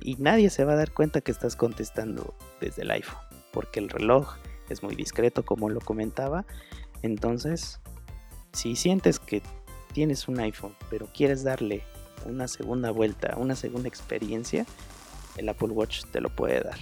Y 0.00 0.16
nadie 0.16 0.48
se 0.48 0.64
va 0.64 0.72
a 0.72 0.76
dar 0.76 0.92
cuenta 0.92 1.20
que 1.20 1.30
estás 1.30 1.56
contestando 1.56 2.32
desde 2.58 2.82
el 2.82 2.90
iPhone, 2.90 3.20
porque 3.52 3.80
el 3.80 3.90
reloj 3.90 4.34
es 4.70 4.82
muy 4.82 4.94
discreto 4.94 5.44
como 5.44 5.68
lo 5.68 5.80
comentaba. 5.80 6.46
Entonces, 7.02 7.82
si 8.52 8.76
sientes 8.76 9.18
que 9.18 9.42
tienes 9.92 10.28
un 10.28 10.40
iPhone, 10.40 10.74
pero 10.90 11.06
quieres 11.12 11.44
darle 11.44 11.82
una 12.26 12.48
segunda 12.48 12.90
vuelta, 12.90 13.34
una 13.36 13.56
segunda 13.56 13.88
experiencia, 13.88 14.66
el 15.36 15.48
Apple 15.48 15.68
Watch 15.68 16.04
te 16.10 16.20
lo 16.20 16.30
puede 16.30 16.60
dar. 16.60 16.78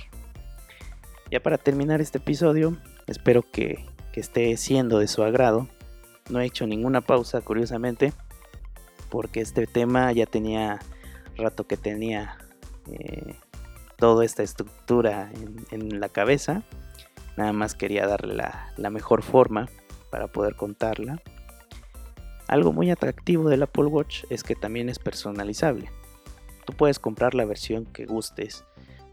Ya 1.30 1.40
para 1.40 1.58
terminar 1.58 2.00
este 2.00 2.18
episodio, 2.18 2.76
espero 3.06 3.42
que, 3.50 3.86
esté 4.14 4.54
siendo 4.58 4.98
de 4.98 5.08
su 5.08 5.22
agrado. 5.22 5.66
No 6.28 6.40
he 6.40 6.44
hecho 6.44 6.66
ninguna 6.66 7.00
pausa, 7.00 7.40
curiosamente, 7.40 8.12
porque 9.08 9.40
este 9.40 9.66
tema 9.66 10.12
ya 10.12 10.26
tenía 10.26 10.78
rato 11.38 11.66
que 11.66 11.78
tenía 11.78 12.36
eh, 12.92 13.34
toda 13.96 14.26
esta 14.26 14.42
estructura 14.42 15.32
en, 15.70 16.00
la 16.00 16.10
cabeza. 16.10 16.64
Nada 17.38 17.54
más 17.54 17.74
quería 17.74 18.06
darle 18.06 18.34
la 18.76 18.90
mejor 18.90 19.22
forma 19.22 19.70
para 20.10 20.26
poder 20.26 20.56
contarla. 20.56 21.22
Algo 22.50 22.72
muy 22.72 22.90
atractivo 22.90 23.48
del 23.48 23.62
Apple 23.62 23.84
Watch 23.84 24.24
es 24.28 24.42
que 24.42 24.56
también 24.56 24.88
es 24.88 24.98
personalizable. 24.98 25.88
Tú 26.66 26.72
puedes 26.72 26.98
comprar 26.98 27.32
la 27.32 27.44
versión 27.44 27.86
que 27.86 28.06
gustes, 28.06 28.64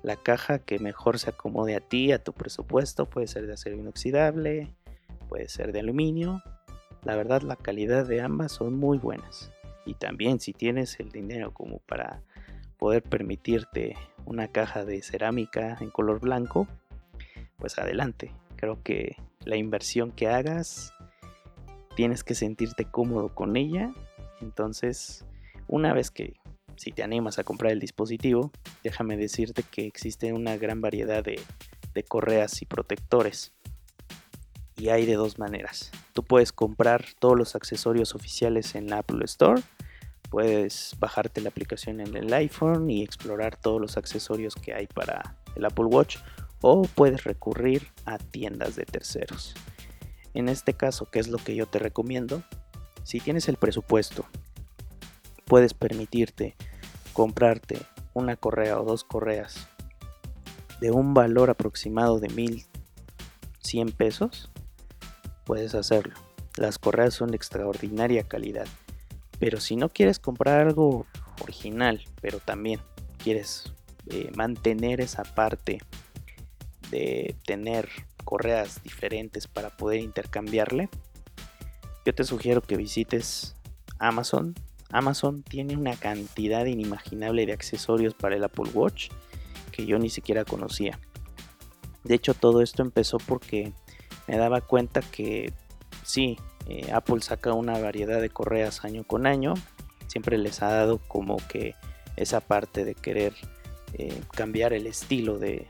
la 0.01 0.15
caja 0.15 0.57
que 0.57 0.79
mejor 0.79 1.19
se 1.19 1.29
acomode 1.29 1.75
a 1.75 1.79
ti, 1.79 2.11
a 2.11 2.23
tu 2.23 2.33
presupuesto, 2.33 3.05
puede 3.05 3.27
ser 3.27 3.45
de 3.45 3.53
acero 3.53 3.75
inoxidable, 3.75 4.73
puede 5.29 5.49
ser 5.49 5.71
de 5.71 5.81
aluminio. 5.81 6.41
La 7.03 7.15
verdad 7.15 7.43
la 7.43 7.57
calidad 7.57 8.07
de 8.07 8.21
ambas 8.21 8.53
son 8.53 8.73
muy 8.73 8.97
buenas. 8.97 9.51
Y 9.85 9.93
también 9.93 10.39
si 10.39 10.51
tienes 10.51 10.99
el 10.99 11.11
dinero 11.11 11.53
como 11.53 11.77
para 11.77 12.23
poder 12.79 13.03
permitirte 13.03 13.95
una 14.25 14.47
caja 14.47 14.83
de 14.83 15.03
cerámica 15.03 15.77
en 15.79 15.91
color 15.91 16.21
blanco, 16.21 16.67
pues 17.57 17.77
adelante. 17.77 18.31
Creo 18.55 18.81
que 18.81 19.15
la 19.45 19.57
inversión 19.57 20.11
que 20.11 20.27
hagas 20.27 20.91
tienes 21.97 22.23
que 22.23 22.35
sentirte 22.35 22.85
cómodo 22.85 23.33
con 23.33 23.57
ella. 23.57 23.91
Entonces, 24.39 25.25
una 25.67 25.93
vez 25.93 26.11
que 26.11 26.35
si 26.75 26.91
te 26.91 27.01
animas 27.01 27.39
a 27.39 27.43
comprar 27.43 27.71
el 27.71 27.79
dispositivo, 27.79 28.51
déjame 28.83 29.17
decirte 29.17 29.63
que 29.63 29.87
existe 29.87 30.31
una 30.31 30.57
gran 30.57 30.79
variedad 30.79 31.23
de, 31.23 31.41
correas 32.07 32.61
y 32.61 32.65
protectores. 32.65 33.51
Y 34.75 34.89
hay 34.89 35.07
de 35.07 35.15
dos 35.15 35.39
maneras. 35.39 35.89
Tú 36.13 36.21
puedes 36.21 36.51
comprar 36.51 37.03
todos 37.17 37.35
los 37.35 37.55
accesorios 37.55 38.13
oficiales 38.13 38.75
en 38.75 38.91
la 38.91 38.99
Apple 38.99 39.25
Store. 39.25 39.59
Puedes 40.29 40.95
bajarte 40.99 41.41
la 41.41 41.49
aplicación 41.49 41.99
en 41.99 42.15
el 42.15 42.31
iPhone 42.31 42.91
y 42.91 43.01
explorar 43.01 43.59
todos 43.59 43.81
los 43.81 43.97
accesorios 43.97 44.53
que 44.53 44.75
hay 44.75 44.85
para 44.85 45.35
el 45.55 45.65
Apple 45.65 45.85
Watch. 45.85 46.17
O 46.61 46.83
puedes 46.83 47.23
recurrir 47.23 47.87
a 48.05 48.19
tiendas 48.19 48.75
de 48.75 48.85
terceros. 48.85 49.55
En 50.37 50.49
este 50.49 50.75
caso, 50.75 51.09
¿qué 51.09 51.17
es 51.17 51.29
lo 51.29 51.39
que 51.39 51.55
yo 51.55 51.65
te 51.65 51.79
recomiendo? 51.79 52.43
Si 53.01 53.19
tienes 53.19 53.49
el 53.49 53.57
presupuesto, 53.57 54.23
puedes 55.45 55.73
permitirte 55.73 56.55
comprarte 57.11 57.79
una 58.13 58.35
correa 58.35 58.79
o 58.79 58.85
dos 58.85 59.03
correas 59.03 59.67
de 60.79 60.91
un 60.91 61.15
valor 61.15 61.49
aproximado 61.49 62.19
de 62.19 62.29
1100 62.29 63.93
pesos, 63.93 64.51
puedes 65.43 65.73
hacerlo. 65.73 66.13
Las 66.55 66.77
correas 66.77 67.15
son 67.15 67.31
de 67.31 67.37
extraordinaria 67.37 68.21
calidad. 68.21 68.67
Pero 69.39 69.59
si 69.59 69.75
no 69.75 69.89
quieres 69.89 70.19
comprar 70.19 70.67
algo 70.67 71.07
original, 71.41 72.05
pero 72.21 72.37
también 72.37 72.79
quieres 73.17 73.73
eh, 74.05 74.29
mantener 74.35 75.01
esa 75.01 75.23
parte 75.23 75.79
de 76.91 77.35
tener 77.43 77.89
correas 78.27 78.83
diferentes 78.83 79.47
para 79.47 79.69
poder 79.69 80.01
intercambiarle, 80.01 80.89
yo 82.05 82.13
te 82.13 82.25
sugiero 82.25 82.61
que 82.61 82.75
visites 82.75 83.55
Amazon. 83.99 84.53
Amazon 84.91 85.43
tiene 85.43 85.77
una 85.77 85.95
cantidad 85.95 86.65
inimaginable 86.65 87.45
de 87.45 87.53
accesorios 87.53 88.13
para 88.15 88.35
el 88.35 88.43
Apple 88.43 88.69
Watch 88.73 89.11
que 89.71 89.85
yo 89.85 89.97
ni 89.97 90.09
siquiera 90.09 90.43
conocía. 90.43 90.99
De 92.03 92.15
hecho, 92.15 92.33
todo 92.33 92.61
esto 92.61 92.81
empezó 92.81 93.17
porque 93.17 93.71
me 94.27 94.35
daba 94.35 94.59
cuenta 94.59 94.99
que 94.99 95.53
sí, 96.03 96.37
eh, 96.67 96.91
Apple 96.91 97.21
saca 97.21 97.53
una 97.53 97.79
variedad 97.79 98.19
de 98.19 98.29
correas 98.29 98.83
año 98.83 99.05
con 99.05 99.25
año. 99.25 99.53
Siempre 100.07 100.37
les 100.37 100.61
ha 100.61 100.67
dado 100.67 100.97
como 101.07 101.37
que 101.47 101.75
esa 102.17 102.41
parte 102.41 102.83
de 102.83 102.93
querer 102.93 103.33
eh, 103.93 104.21
cambiar 104.33 104.73
el 104.73 104.85
estilo 104.85 105.39
de, 105.39 105.65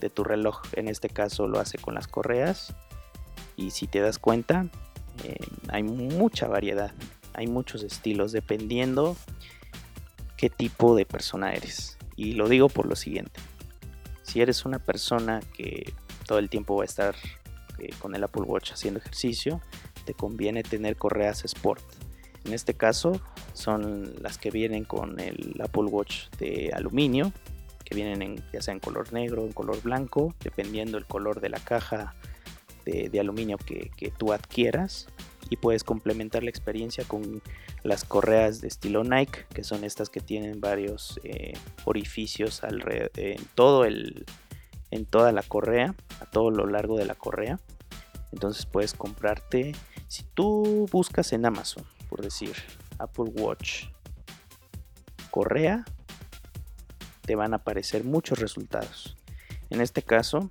de 0.00 0.10
tu 0.10 0.24
reloj. 0.24 0.62
En 0.72 0.88
este 0.88 1.08
caso 1.08 1.46
lo 1.46 1.60
hace 1.60 1.78
con 1.78 1.94
las 1.94 2.08
correas. 2.08 2.74
Y 3.56 3.70
si 3.70 3.86
te 3.86 4.00
das 4.00 4.18
cuenta, 4.18 4.66
eh, 5.24 5.38
hay 5.68 5.82
mucha 5.82 6.48
variedad. 6.48 6.92
Hay 7.34 7.46
muchos 7.46 7.82
estilos 7.82 8.32
dependiendo 8.32 9.16
qué 10.36 10.50
tipo 10.50 10.94
de 10.96 11.06
persona 11.06 11.52
eres. 11.52 11.98
Y 12.16 12.32
lo 12.32 12.48
digo 12.48 12.68
por 12.68 12.86
lo 12.86 12.96
siguiente. 12.96 13.40
Si 14.22 14.40
eres 14.40 14.64
una 14.64 14.78
persona 14.78 15.40
que 15.56 15.92
todo 16.26 16.38
el 16.38 16.50
tiempo 16.50 16.76
va 16.76 16.82
a 16.82 16.86
estar 16.86 17.14
eh, 17.78 17.90
con 17.98 18.14
el 18.14 18.24
Apple 18.24 18.42
Watch 18.42 18.72
haciendo 18.72 19.00
ejercicio, 19.00 19.60
te 20.04 20.14
conviene 20.14 20.62
tener 20.62 20.96
correas 20.96 21.44
Sport. 21.44 21.82
En 22.44 22.54
este 22.54 22.74
caso 22.74 23.20
son 23.52 24.14
las 24.22 24.38
que 24.38 24.50
vienen 24.50 24.84
con 24.84 25.18
el 25.20 25.54
Apple 25.62 25.84
Watch 25.84 26.28
de 26.38 26.70
aluminio 26.74 27.32
que 27.88 27.94
vienen 27.94 28.20
en, 28.20 28.44
ya 28.52 28.60
sea 28.60 28.74
en 28.74 28.80
color 28.80 29.14
negro, 29.14 29.46
en 29.46 29.52
color 29.52 29.80
blanco, 29.80 30.34
dependiendo 30.44 30.98
el 30.98 31.06
color 31.06 31.40
de 31.40 31.48
la 31.48 31.58
caja 31.58 32.14
de, 32.84 33.20
aluminio 33.20 33.56
que, 33.56 34.12
tú 34.18 34.32
adquieras. 34.32 35.08
Y 35.50 35.56
puedes 35.56 35.84
complementar 35.84 36.42
la 36.42 36.50
experiencia 36.50 37.04
con 37.04 37.40
las 37.82 38.04
correas 38.04 38.60
de 38.60 38.68
estilo 38.68 39.04
Nike, 39.04 39.46
que 39.54 39.64
son 39.64 39.84
estas 39.84 40.10
que 40.10 40.20
tienen 40.20 40.60
varios 40.60 41.18
eh, 41.24 41.54
orificios 41.86 42.62
alrededor, 42.62 43.10
en, 43.16 43.42
todo 43.54 43.86
el, 43.86 44.26
en 44.90 45.06
toda 45.06 45.32
la 45.32 45.42
correa, 45.42 45.94
a 46.20 46.26
todo 46.26 46.50
lo 46.50 46.66
largo 46.66 46.98
de 46.98 47.06
la 47.06 47.14
correa. 47.14 47.58
Entonces 48.32 48.66
puedes 48.66 48.92
comprarte, 48.92 49.74
si 50.08 50.24
tú 50.34 50.86
buscas 50.92 51.32
en 51.32 51.46
Amazon, 51.46 51.84
por 52.10 52.20
decir 52.20 52.52
Apple 52.98 53.32
Watch 53.34 53.84
correa 55.30 55.86
te 57.28 57.36
van 57.36 57.52
a 57.52 57.56
aparecer 57.56 58.04
muchos 58.04 58.38
resultados. 58.38 59.14
En 59.68 59.82
este 59.82 60.00
caso, 60.00 60.50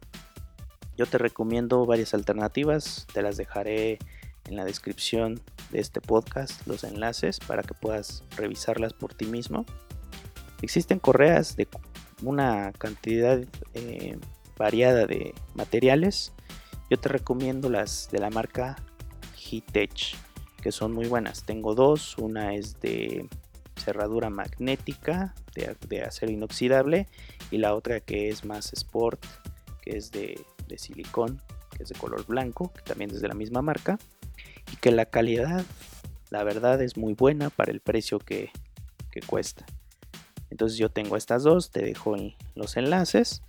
yo 0.95 1.07
te 1.07 1.17
recomiendo 1.17 1.83
varias 1.87 2.13
alternativas, 2.13 3.07
te 3.11 3.23
las 3.23 3.35
dejaré 3.35 3.97
en 4.45 4.55
la 4.55 4.63
descripción 4.63 5.41
de 5.71 5.79
este 5.79 6.01
podcast 6.01 6.67
los 6.67 6.83
enlaces 6.83 7.39
para 7.39 7.63
que 7.63 7.73
puedas 7.73 8.23
revisarlas 8.35 8.93
por 8.93 9.15
ti 9.15 9.25
mismo. 9.25 9.65
Existen 10.61 10.99
correas 10.99 11.55
de 11.55 11.67
una 12.21 12.71
cantidad 12.73 13.43
eh, 13.73 14.19
variada 14.55 15.07
de 15.07 15.33
materiales. 15.55 16.31
Yo 16.91 16.99
te 16.99 17.09
recomiendo 17.09 17.71
las 17.71 18.07
de 18.11 18.19
la 18.19 18.29
marca 18.29 18.75
Hitech, 19.35 20.15
que 20.61 20.71
son 20.71 20.93
muy 20.93 21.07
buenas. 21.07 21.43
Tengo 21.43 21.73
dos, 21.73 22.19
una 22.19 22.53
es 22.53 22.79
de 22.81 23.27
cerradura 23.77 24.29
magnética 24.29 25.33
de, 25.55 26.01
acero 26.01 26.31
inoxidable 26.31 27.07
y 27.51 27.57
la 27.57 27.73
otra 27.73 27.99
que 27.99 28.29
es 28.29 28.45
más 28.45 28.73
sport, 28.73 29.23
que 29.81 29.97
es 29.97 30.11
de, 30.11 30.43
silicón, 30.77 31.41
que 31.75 31.83
es 31.83 31.89
de 31.89 31.95
color 31.95 32.25
blanco, 32.25 32.71
que 32.73 32.81
también 32.81 33.11
es 33.11 33.21
de 33.21 33.27
la 33.27 33.33
misma 33.33 33.61
marca 33.61 33.97
y 34.71 34.75
que 34.77 34.91
la 34.91 35.05
calidad, 35.05 35.65
la 36.29 36.43
verdad, 36.43 36.81
es 36.81 36.97
muy 36.97 37.13
buena 37.13 37.49
para 37.49 37.71
el 37.71 37.79
precio 37.79 38.19
que, 38.19 38.51
cuesta. 39.25 39.65
Entonces 40.51 40.77
yo 40.77 40.89
tengo 40.89 41.17
estas 41.17 41.41
dos, 41.41 41.71
te 41.71 41.81
dejo 41.81 42.15
los 42.53 42.77
enlaces. 42.77 43.41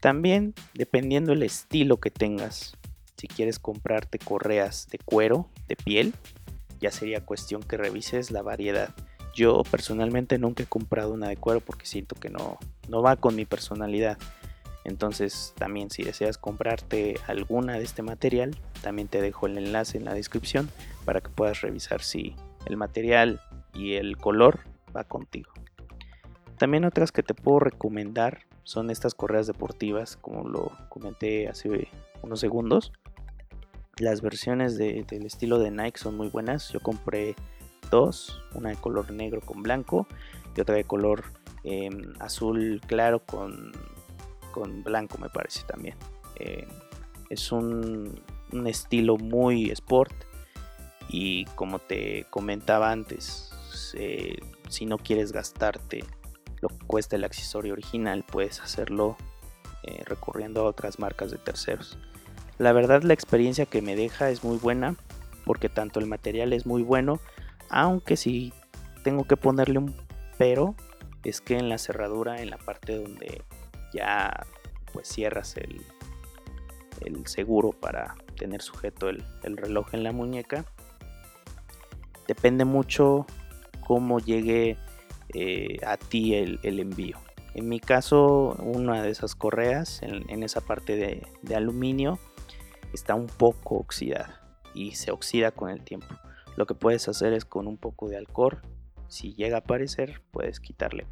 También 0.00 0.52
dependiendo 0.74 1.32
el 1.32 1.44
estilo 1.44 2.00
que 2.00 2.10
tengas, 2.10 2.76
si 3.16 3.28
quieres 3.28 3.60
comprarte 3.60 4.18
correas 4.18 4.88
de 4.90 4.98
cuero, 4.98 5.48
de 5.68 5.76
piel, 5.76 6.12
ya 6.80 6.90
sería 6.90 7.24
cuestión 7.24 7.62
que 7.62 7.76
revises 7.76 8.30
la 8.30 8.42
variedad. 8.42 8.94
Yo 9.36 9.64
personalmente 9.70 10.38
nunca 10.38 10.62
he 10.62 10.66
comprado 10.66 11.12
una 11.12 11.28
de 11.28 11.36
cuero 11.36 11.60
porque 11.60 11.84
siento 11.84 12.16
que 12.16 12.30
no, 12.30 12.58
no 12.88 13.02
va 13.02 13.16
con 13.16 13.36
mi 13.36 13.44
personalidad. 13.44 14.16
Entonces 14.84 15.52
también 15.58 15.90
si 15.90 16.04
deseas 16.04 16.38
comprarte 16.38 17.16
alguna 17.26 17.74
de 17.74 17.84
este 17.84 18.00
material, 18.00 18.56
también 18.80 19.08
te 19.08 19.20
dejo 19.20 19.46
el 19.46 19.58
enlace 19.58 19.98
en 19.98 20.06
la 20.06 20.14
descripción 20.14 20.70
para 21.04 21.20
que 21.20 21.28
puedas 21.28 21.60
revisar 21.60 22.00
si 22.00 22.34
el 22.64 22.78
material 22.78 23.42
y 23.74 23.96
el 23.96 24.16
color 24.16 24.60
va 24.96 25.04
contigo. 25.04 25.52
También 26.56 26.86
otras 26.86 27.12
que 27.12 27.22
te 27.22 27.34
puedo 27.34 27.58
recomendar 27.58 28.46
son 28.62 28.90
estas 28.90 29.14
correas 29.14 29.46
deportivas, 29.46 30.16
como 30.16 30.48
lo 30.48 30.72
comenté 30.88 31.48
hace 31.48 31.90
unos 32.22 32.40
segundos. 32.40 32.90
Las 33.98 34.22
versiones 34.22 34.78
del 34.78 35.26
estilo 35.26 35.58
de 35.58 35.70
Nike 35.70 35.98
son 35.98 36.16
muy 36.16 36.28
buenas. 36.28 36.70
Yo 36.72 36.80
compré 36.80 37.34
dos, 37.90 38.42
una 38.54 38.70
de 38.70 38.76
color 38.76 39.10
negro 39.10 39.40
con 39.40 39.62
blanco 39.62 40.06
y 40.56 40.60
otra 40.60 40.74
de 40.74 40.84
color 40.84 41.24
em, 41.64 42.14
azul 42.20 42.80
claro 42.86 43.20
con, 43.20 43.72
con, 44.52 44.82
blanco 44.82 45.18
me 45.18 45.28
parece 45.28 45.62
también. 45.64 45.96
Em, 46.36 46.68
es 47.30 47.50
un, 47.52 48.20
un, 48.52 48.66
estilo 48.66 49.16
muy 49.16 49.70
sport 49.70 50.14
y 51.08 51.44
como 51.56 51.78
te 51.78 52.26
comentaba 52.30 52.90
antes, 52.90 53.52
si 54.68 54.86
no 54.86 54.98
quieres 54.98 55.32
gastarte 55.32 56.04
lo 56.60 56.68
que 56.68 56.86
cuesta 56.86 57.16
el 57.16 57.24
accesorio 57.24 57.72
original, 57.72 58.24
puedes 58.24 58.60
hacerlo 58.60 59.16
eh, 59.82 60.02
recurriendo 60.04 60.62
a 60.62 60.64
otras 60.64 60.98
marcas 60.98 61.30
de 61.30 61.38
terceros. 61.38 61.98
La 62.58 62.72
verdad 62.72 63.02
la 63.02 63.14
experiencia 63.14 63.66
que 63.66 63.82
me 63.82 63.94
deja 63.94 64.30
es 64.30 64.42
muy 64.42 64.56
buena 64.56 64.96
porque 65.44 65.68
tanto 65.68 66.00
el 66.00 66.06
material 66.06 66.52
es 66.52 66.66
muy 66.66 66.82
bueno, 66.82 67.20
aunque 67.68 68.16
si 68.16 68.52
tengo 69.02 69.24
que 69.24 69.36
ponerle 69.36 69.78
un 69.78 69.94
pero, 70.38 70.74
es 71.24 71.40
que 71.40 71.56
en 71.56 71.68
la 71.68 71.78
cerradura, 71.78 72.40
en 72.40 72.50
la 72.50 72.58
parte 72.58 72.96
donde 72.96 73.42
ya 73.92 74.46
pues 74.92 75.08
cierras 75.08 75.56
el, 75.56 75.82
el 77.04 77.26
seguro 77.26 77.70
para 77.70 78.14
tener 78.36 78.62
sujeto 78.62 79.08
el, 79.08 79.24
reloj 79.42 79.94
en 79.94 80.04
la 80.04 80.12
muñeca, 80.12 80.64
depende 82.28 82.64
mucho 82.64 83.26
cómo 83.86 84.18
llegue 84.18 84.76
eh, 85.34 85.78
a 85.86 85.96
ti 85.96 86.34
el, 86.34 86.60
envío. 86.62 87.18
En 87.54 87.68
mi 87.68 87.80
caso, 87.80 88.54
una 88.58 89.02
de 89.02 89.10
esas 89.10 89.34
correas 89.34 90.02
en, 90.02 90.42
esa 90.42 90.60
parte 90.60 91.24
de 91.42 91.56
aluminio 91.56 92.18
está 92.92 93.14
un 93.14 93.26
poco 93.26 93.76
oxidada 93.76 94.42
y 94.74 94.92
se 94.92 95.10
oxida 95.10 95.50
con 95.50 95.70
el 95.70 95.82
tiempo. 95.82 96.14
Lo 96.56 96.66
que 96.66 96.74
puedes 96.74 97.08
hacer 97.08 97.32
es 97.32 97.44
con 97.44 97.66
un 97.66 97.76
poco 97.76 98.08
de 98.08 98.16
alcohol, 98.16 98.60
si 99.08 99.34
llega 99.34 99.56
a 99.56 99.60
aparecer, 99.60 100.22
puedes 100.30 100.60
quitarle 100.60 101.06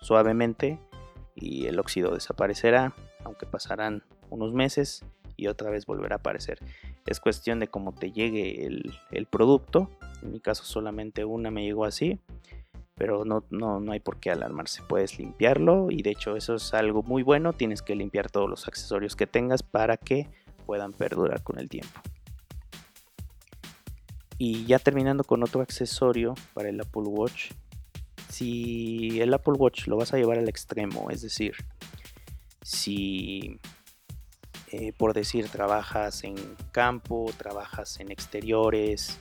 suavemente 0.00 0.78
y 1.34 1.66
el 1.66 1.78
óxido 1.78 2.14
desaparecerá, 2.14 2.94
aunque 3.24 3.46
pasarán 3.46 4.02
unos 4.30 4.52
meses 4.52 5.04
y 5.36 5.46
otra 5.46 5.70
vez 5.70 5.86
volverá 5.86 6.16
a 6.16 6.18
aparecer. 6.18 6.58
Es 7.06 7.20
cuestión 7.20 7.60
de 7.60 7.68
cómo 7.68 7.94
te 7.94 8.10
llegue 8.10 8.66
el, 8.66 9.26
producto. 9.26 9.88
En 10.22 10.32
mi 10.32 10.40
caso 10.40 10.64
solamente 10.64 11.24
una 11.24 11.50
me 11.50 11.64
llegó 11.64 11.84
así, 11.84 12.18
pero 12.96 13.24
no, 13.24 13.44
no, 13.50 13.78
no 13.78 13.92
hay 13.92 14.00
por 14.00 14.18
qué 14.18 14.30
alarmarse. 14.30 14.82
Puedes 14.82 15.18
limpiarlo 15.18 15.88
y 15.90 16.02
de 16.02 16.10
hecho 16.10 16.36
eso 16.36 16.56
es 16.56 16.74
algo 16.74 17.04
muy 17.04 17.22
bueno. 17.22 17.52
Tienes 17.52 17.82
que 17.82 17.94
limpiar 17.94 18.30
todos 18.30 18.50
los 18.50 18.66
accesorios 18.66 19.14
que 19.14 19.28
tengas 19.28 19.62
para 19.62 19.96
que 19.96 20.28
puedan 20.66 20.92
perdurar 20.92 21.42
con 21.44 21.58
el 21.60 21.68
tiempo. 21.68 22.00
Y 24.38 24.64
ya 24.66 24.78
terminando 24.78 25.24
con 25.24 25.42
otro 25.42 25.60
accesorio 25.60 26.34
para 26.54 26.68
el 26.68 26.80
Apple 26.80 27.02
Watch. 27.02 27.50
Si 28.30 29.20
el 29.20 29.34
Apple 29.34 29.54
Watch 29.54 29.88
lo 29.88 29.96
vas 29.96 30.14
a 30.14 30.16
llevar 30.16 30.38
al 30.38 30.48
extremo, 30.48 31.10
es 31.10 31.22
decir, 31.22 31.54
si 32.62 33.58
eh, 34.70 34.92
por 34.92 35.14
decir 35.14 35.48
trabajas 35.48 36.24
en 36.24 36.36
campo, 36.72 37.32
trabajas 37.38 38.00
en 38.00 38.10
exteriores, 38.10 39.16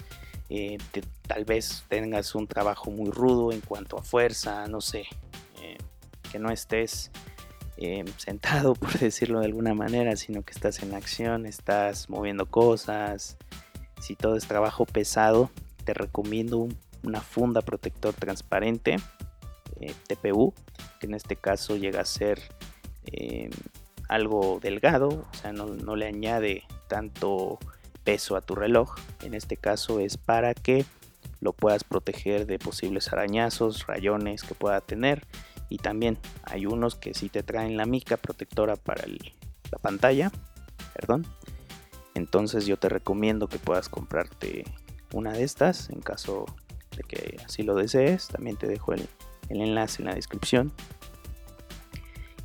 eh, 0.49 0.77
tal 1.25 1.45
vez 1.45 1.85
tengas 1.87 2.35
un 2.35 2.47
trabajo 2.47 2.91
muy 2.91 3.11
rudo 3.11 3.53
en 3.53 3.61
cuanto 3.61 3.97
a 3.97 4.03
fuerza, 4.03 4.67
no 4.67 4.81
sé, 4.81 5.05
eh, 5.61 5.77
que 6.29 6.37
no 6.39 6.51
estés 6.51 7.11
sentado, 8.17 8.73
por 8.75 8.99
decirlo 8.99 9.39
de 9.39 9.45
alguna 9.45 9.73
manera, 9.73 10.17
sino 10.17 10.41
que 10.41 10.51
estás 10.51 10.83
en 10.83 10.93
acción, 10.93 11.45
estás 11.45 12.09
moviendo 12.09 12.47
cosas. 12.47 13.37
Si 13.99 14.15
todo 14.15 14.35
es 14.35 14.47
trabajo 14.47 14.85
pesado, 14.85 15.49
te 15.83 15.93
recomiendo 15.93 16.67
una 17.03 17.21
funda 17.21 17.61
protector 17.61 18.13
transparente, 18.13 18.97
eh, 19.79 19.93
TPU, 20.07 20.53
que 20.99 21.07
en 21.07 21.13
este 21.13 21.35
caso 21.35 21.75
llega 21.77 22.01
a 22.01 22.05
ser 22.05 22.41
eh, 23.05 23.49
algo 24.09 24.59
delgado, 24.61 25.09
o 25.09 25.33
sea, 25.33 25.53
no, 25.53 25.95
le 25.95 26.07
añade 26.07 26.63
tanto 26.87 27.59
peso 28.03 28.35
a 28.35 28.41
tu 28.41 28.55
reloj. 28.55 28.95
En 29.21 29.33
este 29.33 29.57
caso 29.57 29.99
es 29.99 30.17
para 30.17 30.53
que 30.53 30.85
lo 31.39 31.53
puedas 31.53 31.83
proteger 31.83 32.45
de 32.45 32.57
posibles 32.57 33.11
arañazos, 33.13 33.85
rayones 33.85 34.43
que 34.43 34.55
pueda 34.55 34.81
tener 34.81 35.25
y 35.69 35.77
también 35.77 36.17
hay 36.43 36.65
unos 36.65 36.95
que 36.95 37.13
sí 37.13 37.29
te 37.29 37.43
traen 37.43 37.77
la 37.77 37.85
mica 37.85 38.17
protectora 38.17 38.75
para 38.75 39.03
la 39.05 39.77
pantalla 39.79 40.31
perdón 40.93 41.27
entonces 42.17 42.65
yo 42.65 42.77
te 42.77 42.89
recomiendo 42.89 43.47
que 43.47 43.59
puedas 43.59 43.89
comprarte 43.89 44.65
una 45.13 45.33
de 45.33 45.43
estas 45.43 45.91
en 45.91 46.01
caso 46.01 46.45
de 46.95 47.03
que 47.03 47.37
así 47.45 47.61
lo 47.61 47.75
desees. 47.75 48.27
También 48.27 48.57
te 48.57 48.65
dejo 48.65 48.93
el, 48.93 49.07
enlace 49.49 50.01
en 50.01 50.07
la 50.07 50.15
descripción. 50.15 50.73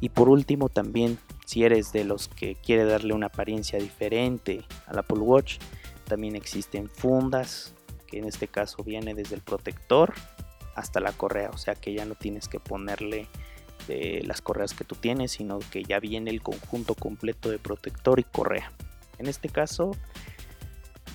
Y 0.01 0.11
por 0.11 0.29
último 0.29 0.69
también 0.69 1.19
si 1.47 1.65
eres 1.65 1.91
de 1.91 2.05
los 2.05 2.29
que 2.29 2.55
quiere 2.55 2.85
darle 2.85 3.15
una 3.15 3.27
apariencia 3.27 3.79
diferente 3.79 4.65
al 4.87 4.99
Apple 4.99 5.21
Watch 5.21 5.59
también 6.07 6.37
existen 6.37 6.91
fundas 6.91 7.73
que 8.07 8.19
en 8.19 8.27
este 8.27 8.49
caso 8.49 8.85
viene 8.85 9.15
desde 9.15 9.37
el 9.37 9.41
protector 9.41 10.13
hasta 10.75 11.01
la 11.01 11.13
correa, 11.13 11.51
o 11.51 11.59
sea 11.59 11.75
que 11.75 11.95
ya 11.95 12.05
no 12.05 12.15
tienes 12.15 12.49
que 12.49 12.61
ponerle 12.61 13.29
de 13.87 14.23
las 14.27 14.43
correas 14.43 14.75
que 14.75 14.85
tú 14.85 14.97
tienes, 14.97 15.33
sino 15.33 15.59
que 15.59 15.83
ya 15.83 15.99
viene 15.99 16.31
el 16.31 16.43
conjunto 16.43 16.95
completo 16.95 17.49
de 17.49 17.59
protector 17.59 18.21
y 18.21 18.25
correa. 18.25 18.71
En 19.18 19.27
este 19.27 19.48
caso, 19.48 19.92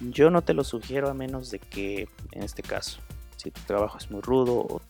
yo 0.09 0.29
no 0.29 0.41
te 0.41 0.53
lo 0.53 0.63
sugiero 0.63 1.09
a 1.09 1.13
menos 1.13 1.51
de 1.51 1.59
que, 1.59 2.07
en 2.31 2.43
este 2.43 2.63
caso, 2.63 2.99
si 3.37 3.51
tu 3.51 3.61
trabajo 3.61 3.97
es 3.97 4.09
muy 4.09 4.21
rudo 4.21 4.59
o 4.59 4.81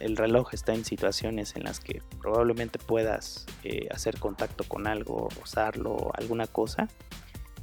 el 0.00 0.16
reloj 0.16 0.54
está 0.54 0.74
en 0.74 0.84
situaciones 0.84 1.54
en 1.54 1.64
las 1.64 1.80
que 1.80 2.02
probablemente 2.20 2.78
puedas 2.78 3.46
eh, 3.62 3.88
hacer 3.92 4.18
contacto 4.18 4.64
con 4.64 4.86
algo, 4.86 5.28
rozarlo, 5.38 6.10
alguna 6.14 6.46
cosa, 6.46 6.88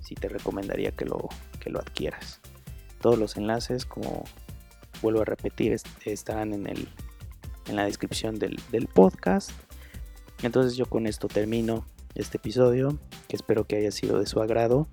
sí 0.01 0.15
te 0.15 0.29
recomendaría 0.29 0.91
que 0.91 1.05
lo, 1.05 1.29
que 1.59 1.69
lo 1.69 1.79
adquieras. 1.79 2.39
Todos 3.01 3.17
los 3.17 3.35
enlaces, 3.35 3.85
como 3.85 4.23
vuelvo 5.01 5.21
a 5.21 5.25
repetir, 5.25 5.75
estarán 6.05 6.53
en, 6.53 6.67
el, 6.67 6.87
en 7.67 7.75
la 7.75 7.85
descripción 7.85 8.37
del, 8.37 8.59
podcast. 8.93 9.51
Entonces 10.43 10.75
yo 10.75 10.85
con 10.85 11.07
esto 11.07 11.27
termino 11.27 11.85
este 12.15 12.37
episodio, 12.37 12.97
que 13.27 13.35
espero 13.35 13.65
que 13.65 13.77
haya 13.77 13.91
sido 13.91 14.19
de 14.19 14.25
su 14.25 14.41
agrado. 14.41 14.87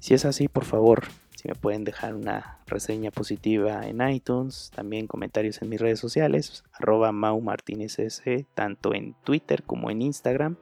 Si 0.00 0.14
es 0.14 0.24
así, 0.24 0.48
por 0.48 0.64
favor, 0.64 1.04
si 1.34 1.48
me 1.48 1.54
pueden 1.54 1.84
dejar 1.84 2.14
una 2.14 2.58
reseña 2.66 3.10
positiva 3.10 3.86
en 3.86 4.06
iTunes, 4.08 4.70
también 4.74 5.06
comentarios 5.06 5.60
en 5.62 5.68
mis 5.68 5.80
redes 5.80 6.00
sociales, 6.00 6.64
arroba 6.72 7.12
Mau 7.12 7.40
Martínez 7.40 7.98
S, 7.98 8.46
tanto 8.54 8.94
en 8.94 9.14
Twitter 9.24 9.62
como 9.62 9.90
en 9.90 10.02
Instagram. 10.02 10.56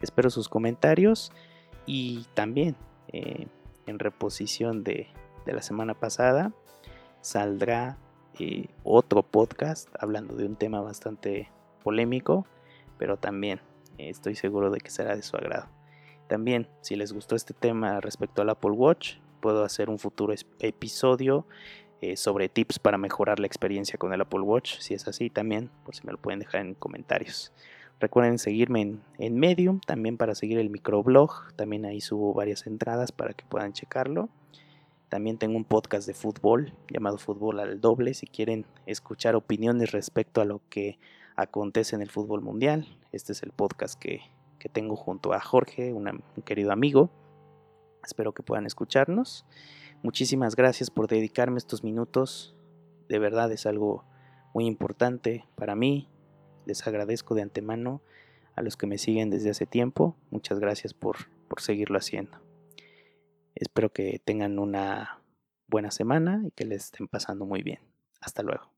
Espero 0.00 0.30
sus 0.30 0.48
comentarios 0.48 1.32
y 1.86 2.26
también 2.34 2.76
eh, 3.12 3.46
en 3.86 3.98
reposición 3.98 4.84
de, 4.84 5.08
de 5.46 5.52
la 5.52 5.62
semana 5.62 5.94
pasada 5.94 6.52
saldrá 7.20 7.98
eh, 8.38 8.68
otro 8.84 9.22
podcast 9.22 9.88
hablando 9.98 10.36
de 10.36 10.46
un 10.46 10.56
tema 10.56 10.80
bastante 10.80 11.50
polémico, 11.82 12.46
pero 12.98 13.16
también 13.16 13.60
estoy 13.98 14.34
seguro 14.34 14.70
de 14.70 14.80
que 14.80 14.90
será 14.90 15.14
de 15.14 15.22
su 15.22 15.36
agrado. 15.36 15.68
También, 16.28 16.68
si 16.80 16.94
les 16.96 17.12
gustó 17.12 17.36
este 17.36 17.54
tema 17.54 18.00
respecto 18.00 18.42
al 18.42 18.50
Apple 18.50 18.72
Watch, 18.72 19.16
puedo 19.40 19.64
hacer 19.64 19.88
un 19.90 19.98
futuro 19.98 20.34
episodio 20.60 21.46
eh, 22.00 22.16
sobre 22.16 22.48
tips 22.48 22.78
para 22.78 22.98
mejorar 22.98 23.40
la 23.40 23.46
experiencia 23.46 23.98
con 23.98 24.12
el 24.12 24.20
Apple 24.20 24.40
Watch. 24.40 24.78
Si 24.78 24.94
es 24.94 25.08
así, 25.08 25.30
también, 25.30 25.70
por 25.84 25.94
si 25.94 26.06
me 26.06 26.12
lo 26.12 26.18
pueden 26.18 26.40
dejar 26.40 26.60
en 26.60 26.74
comentarios. 26.74 27.52
Recuerden 27.98 28.38
seguirme 28.38 28.82
en, 28.82 29.02
en 29.18 29.38
Medium, 29.38 29.80
también 29.80 30.16
para 30.16 30.34
seguir 30.34 30.58
el 30.58 30.70
microblog. 30.70 31.52
También 31.56 31.84
ahí 31.84 32.00
subo 32.00 32.32
varias 32.34 32.66
entradas 32.66 33.10
para 33.10 33.32
que 33.32 33.44
puedan 33.44 33.72
checarlo. 33.72 34.28
También 35.08 35.38
tengo 35.38 35.56
un 35.56 35.64
podcast 35.64 36.06
de 36.06 36.14
fútbol 36.14 36.74
llamado 36.88 37.16
Fútbol 37.16 37.60
al 37.60 37.80
Doble. 37.80 38.12
Si 38.14 38.26
quieren 38.26 38.66
escuchar 38.86 39.34
opiniones 39.34 39.90
respecto 39.90 40.40
a 40.40 40.44
lo 40.44 40.60
que 40.68 40.98
acontece 41.38 41.94
en 41.94 42.02
el 42.02 42.10
fútbol 42.10 42.42
mundial, 42.42 42.98
este 43.12 43.32
es 43.32 43.44
el 43.44 43.52
podcast 43.52 43.98
que, 43.98 44.22
que 44.58 44.68
tengo 44.68 44.96
junto 44.96 45.32
a 45.32 45.40
Jorge, 45.40 45.92
un 45.92 46.22
querido 46.44 46.72
amigo. 46.72 47.10
Espero 48.04 48.32
que 48.34 48.42
puedan 48.42 48.66
escucharnos. 48.66 49.46
Muchísimas 50.02 50.56
gracias 50.56 50.90
por 50.90 51.06
dedicarme 51.06 51.58
estos 51.58 51.84
minutos. 51.84 52.56
De 53.08 53.20
verdad 53.20 53.52
es 53.52 53.66
algo 53.66 54.04
muy 54.52 54.66
importante 54.66 55.46
para 55.54 55.76
mí. 55.76 56.08
Les 56.66 56.84
agradezco 56.86 57.36
de 57.36 57.42
antemano 57.42 58.02
a 58.56 58.62
los 58.62 58.76
que 58.76 58.88
me 58.88 58.98
siguen 58.98 59.30
desde 59.30 59.50
hace 59.50 59.64
tiempo. 59.64 60.16
Muchas 60.30 60.58
gracias 60.58 60.92
por, 60.92 61.16
por 61.48 61.60
seguirlo 61.60 61.98
haciendo. 61.98 62.38
Espero 63.54 63.92
que 63.92 64.20
tengan 64.24 64.58
una 64.58 65.22
buena 65.68 65.92
semana 65.92 66.42
y 66.44 66.50
que 66.50 66.64
les 66.64 66.86
estén 66.86 67.06
pasando 67.06 67.46
muy 67.46 67.62
bien. 67.62 67.80
Hasta 68.20 68.42
luego. 68.42 68.77